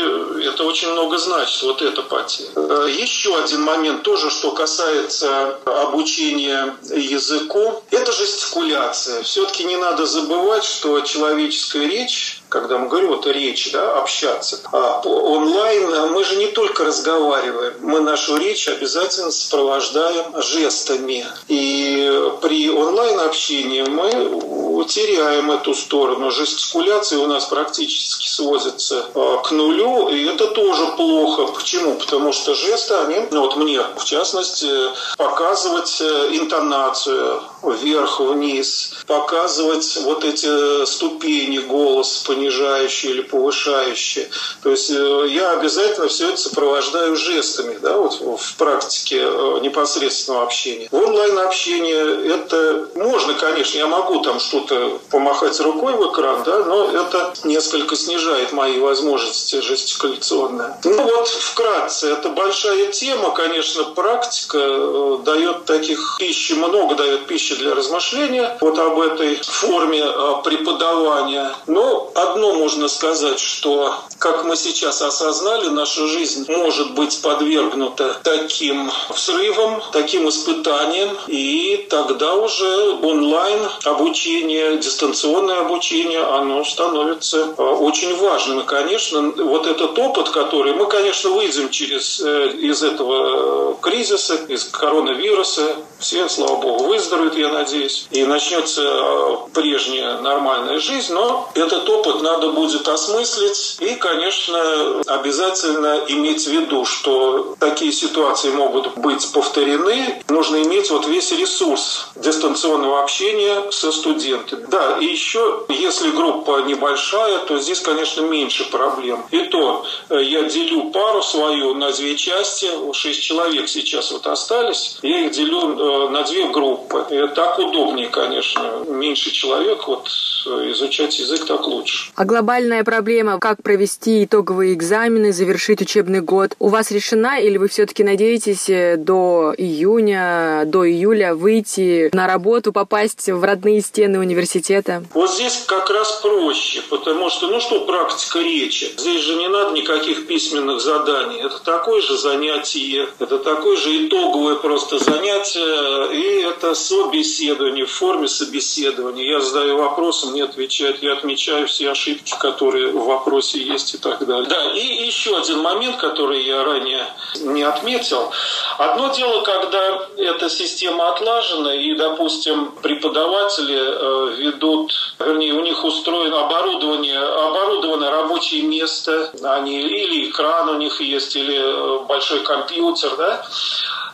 [0.44, 2.48] это очень много значит, вот эта потеря.
[2.86, 9.22] Еще один момент тоже, что касается обучения языку, это жестикуляция.
[9.22, 14.60] Все-таки не надо забывать, что человеческая речь когда мы говорим вот речь, да, общаться.
[14.72, 21.26] А онлайн мы же не только разговариваем, мы нашу речь обязательно сопровождаем жестами.
[21.48, 26.30] И при онлайн-общении мы теряем эту сторону.
[26.30, 31.52] Жестикуляции у нас практически сводятся а, к нулю, и это тоже плохо.
[31.52, 31.94] Почему?
[31.94, 34.68] Потому что жесты, они, ну вот мне в частности,
[35.16, 44.28] показывать э, интонацию вверх-вниз, показывать вот эти ступени голоса, понижающие или повышающие.
[44.62, 50.44] То есть э, я обязательно все это сопровождаю жестами да, вот в практике э, непосредственного
[50.44, 50.88] общения.
[50.90, 56.90] В онлайн-общении это можно, конечно, я могу там что-то помахать рукой в экран, да, но
[56.90, 60.78] это несколько снижает мои возможности жестикуляционные.
[60.84, 67.49] Ну вот, вкратце, это большая тема, конечно, практика э, дает таких пищи, много дает пищи
[67.56, 70.04] для размышления вот об этой форме
[70.44, 71.52] преподавания.
[71.66, 78.90] Но одно можно сказать, что, как мы сейчас осознали, наша жизнь может быть подвергнута таким
[79.08, 88.60] взрывам, таким испытаниям, и тогда уже онлайн обучение, дистанционное обучение, оно становится э, очень важным.
[88.60, 94.64] И, конечно, вот этот опыт, который мы, конечно, выйдем через, э, из этого кризиса, из
[94.64, 101.88] коронавируса, все, слава богу, выздоровеют, я надеюсь, и начнется э, прежняя нормальная жизнь, но этот
[101.88, 109.30] опыт надо будет осмыслить и, конечно, обязательно иметь в виду, что такие ситуации могут быть
[109.32, 110.22] повторены.
[110.28, 114.64] Нужно иметь вот весь ресурс дистанционного общения со студентами.
[114.68, 119.24] Да, и еще, если группа небольшая, то здесь, конечно, меньше проблем.
[119.30, 124.98] И то э, я делю пару свою на две части, шесть человек сейчас вот остались,
[125.02, 127.04] я их делю э, на две группы.
[127.10, 130.08] И так удобнее, конечно, меньше человек, вот
[130.46, 132.10] э, изучать язык так лучше.
[132.14, 137.68] А глобальная проблема, как провести итоговые экзамены, завершить учебный год, у вас решена или вы
[137.68, 145.02] все-таки надеетесь э, до июня, до июля выйти на работу, попасть в родные стены университета?
[145.14, 148.92] Вот здесь как раз проще, потому что, ну что практика речи?
[148.96, 151.40] Здесь же не надо никаких письменных заданий.
[151.40, 155.79] Это такое же занятие, это такое же итоговое просто занятие,
[156.12, 159.28] и это собеседование в форме собеседования.
[159.28, 164.26] Я задаю вопросы, мне отвечают, я отмечаю все ошибки, которые в вопросе есть и так
[164.26, 164.48] далее.
[164.48, 167.06] Да, и еще один момент, который я ранее
[167.40, 168.30] не отметил.
[168.78, 176.44] Одно дело, когда эта система отлажена, и, допустим, преподаватели э, ведут, вернее, у них устроено
[176.44, 183.46] оборудование, оборудовано рабочее место, они, или экран у них есть, или э, большой компьютер, да,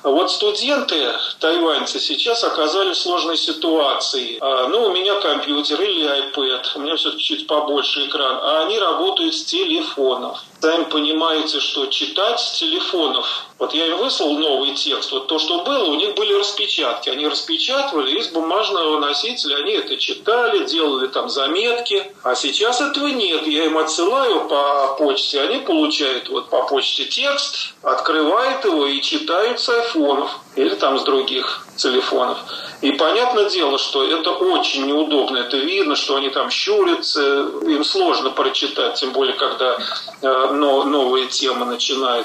[0.03, 4.39] вот студенты, тайваньцы, сейчас оказались в сложной ситуации.
[4.41, 8.79] А, ну, у меня компьютер или iPad, у меня все-таки чуть побольше экран, а они
[8.79, 10.43] работают с телефонов.
[10.61, 15.13] Сами понимаете, что читать с телефонов вот я им выслал новый текст.
[15.13, 17.09] Вот то, что было, у них были распечатки.
[17.09, 22.05] Они распечатывали из бумажного носителя, они это читали, делали там заметки.
[22.23, 23.47] А сейчас этого нет.
[23.47, 29.59] Я им отсылаю по почте, они получают вот по почте текст, открывают его и читают
[29.59, 32.39] с айфонов или там с других телефонов.
[32.83, 35.39] И понятное дело, что это очень неудобно.
[35.39, 39.79] Это видно, что они там щурятся, им сложно прочитать, тем более, когда
[40.23, 41.79] э, но, новые темы.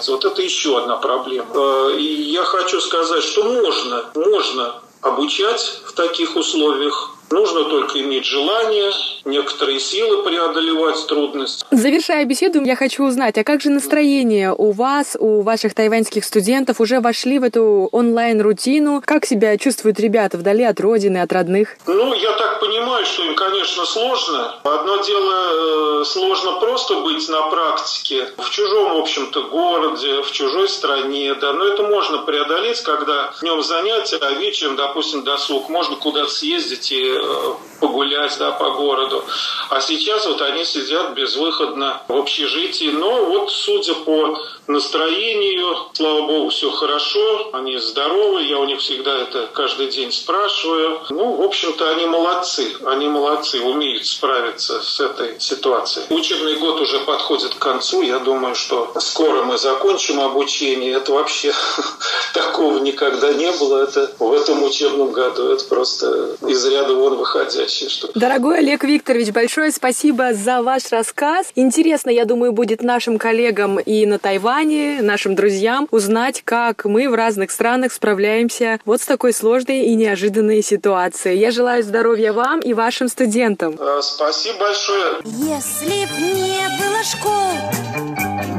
[0.08, 1.48] Вот это еще одна проблема.
[1.54, 8.26] Э, и я хочу сказать, что можно, можно обучать в таких условиях Нужно только иметь
[8.26, 8.92] желание,
[9.24, 11.66] некоторые силы преодолевать трудности.
[11.72, 16.82] Завершая беседу, я хочу узнать, а как же настроение у вас, у ваших тайваньских студентов?
[16.82, 19.02] Уже вошли в эту онлайн-рутину?
[19.06, 21.78] Как себя чувствуют ребята вдали от родины, от родных?
[21.88, 24.56] Ну, я так понимаю, что им, конечно, сложно.
[24.64, 30.68] Одно дело, э, сложно просто быть на практике в чужом, в общем-то, городе, в чужой
[30.68, 36.30] стране, да, но это можно преодолеть, когда днем занятия, а вечером, допустим, досуг, можно куда-то
[36.30, 39.26] съездить и Э, погулять да, по городу.
[39.70, 42.92] А сейчас вот они сидят безвыходно в общежитии.
[42.92, 49.18] Но вот, судя по настроению, слава богу, все хорошо, они здоровы, я у них всегда
[49.18, 51.02] это каждый день спрашиваю.
[51.10, 56.06] Ну, в общем-то, они молодцы, они молодцы, умеют справиться с этой ситуацией.
[56.10, 60.94] Учебный год уже подходит к концу, я думаю, что скоро мы закончим обучение.
[60.94, 61.54] Это вообще
[62.34, 63.84] такого никогда не было.
[63.84, 65.50] Это в этом учебном году.
[65.50, 67.71] Это просто из ряда вон выходящее.
[67.72, 68.12] Что...
[68.14, 71.52] Дорогой Олег Викторович, большое спасибо за ваш рассказ.
[71.56, 77.14] Интересно, я думаю, будет нашим коллегам и на Тайване, нашим друзьям узнать, как мы в
[77.14, 81.40] разных странах справляемся вот с такой сложной и неожиданной ситуацией.
[81.40, 83.76] Я желаю здоровья вам и вашим студентам.
[83.80, 85.22] А, спасибо большое.
[85.24, 87.52] Если б не было школ,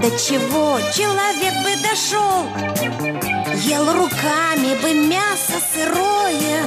[0.00, 3.11] до чего человек бы дошел?
[3.54, 6.62] Ел руками бы мясо сырое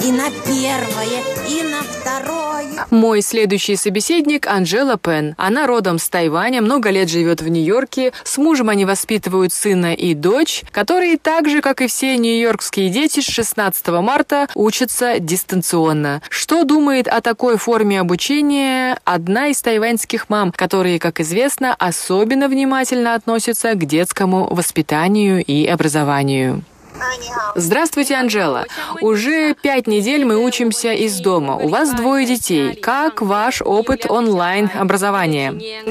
[0.00, 5.34] И на первое, и на второе Мой следующий собеседник Анжела Пен.
[5.36, 8.12] Она родом с Тайваня, много лет живет в Нью-Йорке.
[8.22, 13.20] С мужем они воспитывают сына и дочь, которые так же, как и все нью-йоркские дети,
[13.20, 16.22] с 16 марта учатся дистанционно.
[16.28, 23.14] Что думает о такой форме обучения одна из тайваньских мам, которые, как известно, особенно внимательно
[23.14, 26.12] относятся к детскому воспитанию и образованию?
[26.22, 26.64] Образованию.
[27.54, 28.66] Здравствуйте, Анжела.
[29.00, 31.56] Уже пять недель мы учимся из дома.
[31.56, 32.74] У вас двое детей.
[32.74, 35.82] Как ваш опыт онлайн-образования?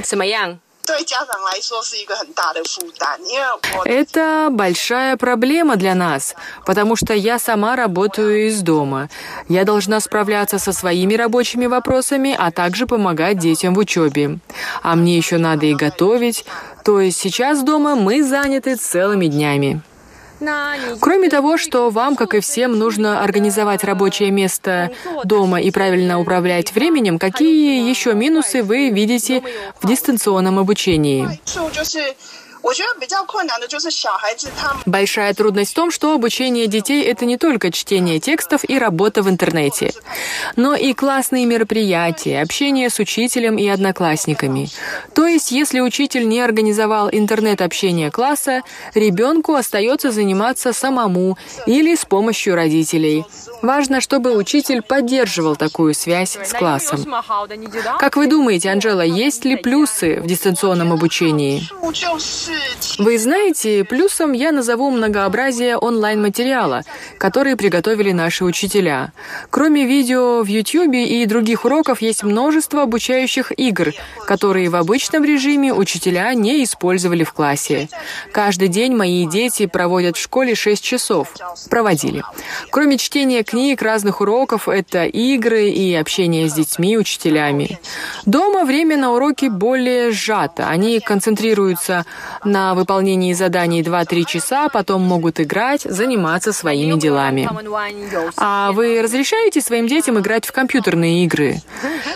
[3.86, 9.10] Это большая проблема для нас, потому что я сама работаю из дома.
[9.48, 14.40] Я должна справляться со своими рабочими вопросами, а также помогать детям в учебе.
[14.82, 16.46] А мне еще надо и готовить.
[16.84, 19.82] То есть сейчас дома мы заняты целыми днями.
[21.00, 24.92] Кроме того, что вам, как и всем, нужно организовать рабочее место
[25.24, 29.44] дома и правильно управлять временем, какие еще минусы вы видите
[29.82, 31.40] в дистанционном обучении?
[34.86, 39.30] Большая трудность в том, что обучение детей— это не только чтение текстов и работа в
[39.30, 39.94] интернете,
[40.56, 44.70] но и классные мероприятия, общение с учителем и одноклассниками.
[45.14, 48.62] То есть, если учитель не организовал интернет-общение класса,
[48.94, 53.26] ребенку остается заниматься самому или с помощью родителей.
[53.62, 57.06] Важно, чтобы учитель поддерживал такую связь с классом.
[58.00, 61.64] Как вы думаете, Анжела, есть ли плюсы в дистанционном обучении?
[62.98, 66.84] Вы знаете, плюсом я назову многообразие онлайн-материала,
[67.18, 69.12] который приготовили наши учителя.
[69.50, 73.94] Кроме видео в YouTube и других уроков есть множество обучающих игр,
[74.26, 77.90] которые в обычном режиме учителя не использовали в классе.
[78.32, 81.34] Каждый день мои дети проводят в школе 6 часов.
[81.70, 82.24] Проводили.
[82.72, 87.80] Кроме чтения книг, разных уроков, это игры и общение с детьми, учителями.
[88.26, 90.70] Дома время на уроки более сжато.
[90.70, 92.06] Они концентрируются
[92.46, 97.50] на выполнении заданий 2-3 часа, потом могут играть, заниматься своими делами.
[98.38, 101.58] А вы разрешаете своим детям играть в компьютерные игры?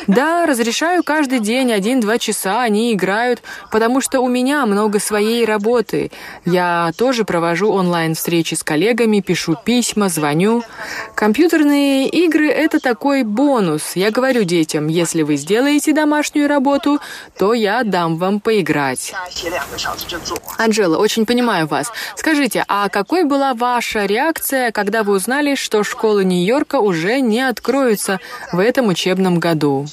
[0.07, 6.11] Да, разрешаю каждый день, один-два часа они играют, потому что у меня много своей работы.
[6.45, 10.63] Я тоже провожу онлайн-встречи с коллегами, пишу письма, звоню.
[11.25, 13.95] Компьютерные игры— это такой бонус.
[13.95, 16.99] Я говорю детям, если вы сделаете домашнюю работу,
[17.35, 19.11] то я дам вам поиграть.
[20.59, 21.91] Анжела, очень понимаю вас.
[22.15, 28.19] Скажите, а какой была ваша реакция, когда вы узнали, что школы Нью-Йорка уже не откроются
[28.51, 29.87] в этом учебном году?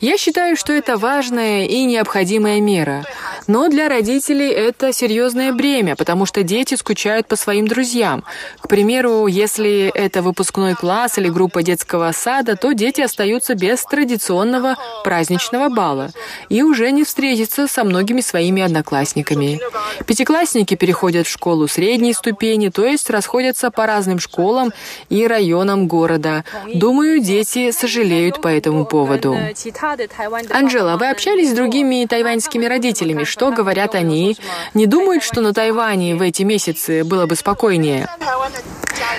[0.00, 3.04] Я считаю, что это важная и необходимая мера.
[3.46, 8.24] Но для родителей это серьезное бремя, потому что дети скучают по своим друзьям.
[8.60, 14.76] К примеру, если это выпускной класс или группа детского сада, то дети остаются без традиционного
[15.04, 16.10] праздничного бала
[16.48, 19.60] и уже не встретятся со многими своими одноклассниками.
[20.06, 24.72] Пятиклассники переходят в школу средней ступени, то есть расходятся по разным школам
[25.10, 26.44] и районам города.
[26.72, 29.36] Думаю, дети сожалеют по этому поводу.
[30.50, 33.24] Анжела, вы общались с другими тайваньскими родителями?
[33.24, 34.38] Что говорят они?
[34.72, 38.08] Не думают, что на Тайване в эти месяцы было бы спокойнее?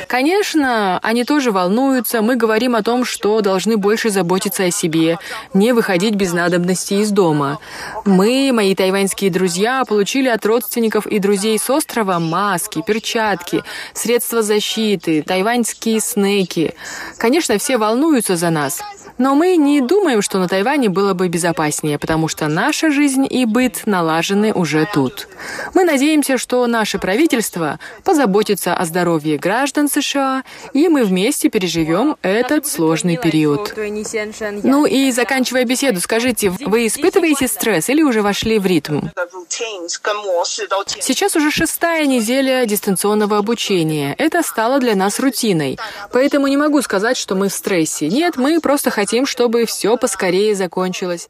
[0.07, 2.21] Конечно, они тоже волнуются.
[2.21, 5.19] Мы говорим о том, что должны больше заботиться о себе,
[5.53, 7.59] не выходить без надобности из дома.
[8.05, 13.63] Мы, мои тайваньские друзья, получили от родственников и друзей с острова маски, перчатки,
[13.93, 16.73] средства защиты, тайваньские снеки.
[17.17, 18.81] Конечно, все волнуются за нас.
[19.17, 23.45] Но мы не думаем, что на Тайване было бы безопаснее, потому что наша жизнь и
[23.45, 25.27] быт налажены уже тут.
[25.73, 30.43] Мы надеемся, что наше правительство позаботится о здоровье граждан США,
[30.73, 33.73] и мы вместе переживем этот сложный период.
[34.63, 39.01] Ну и заканчивая беседу, скажите, вы испытываете стресс или уже вошли в ритм?
[40.99, 44.13] Сейчас уже шестая неделя дистанционного обучения.
[44.17, 45.79] Это стало для нас рутиной.
[46.11, 48.09] Поэтому не могу сказать, что мы в стрессе.
[48.09, 51.29] Нет, мы просто хотим хотим, чтобы все поскорее закончилось.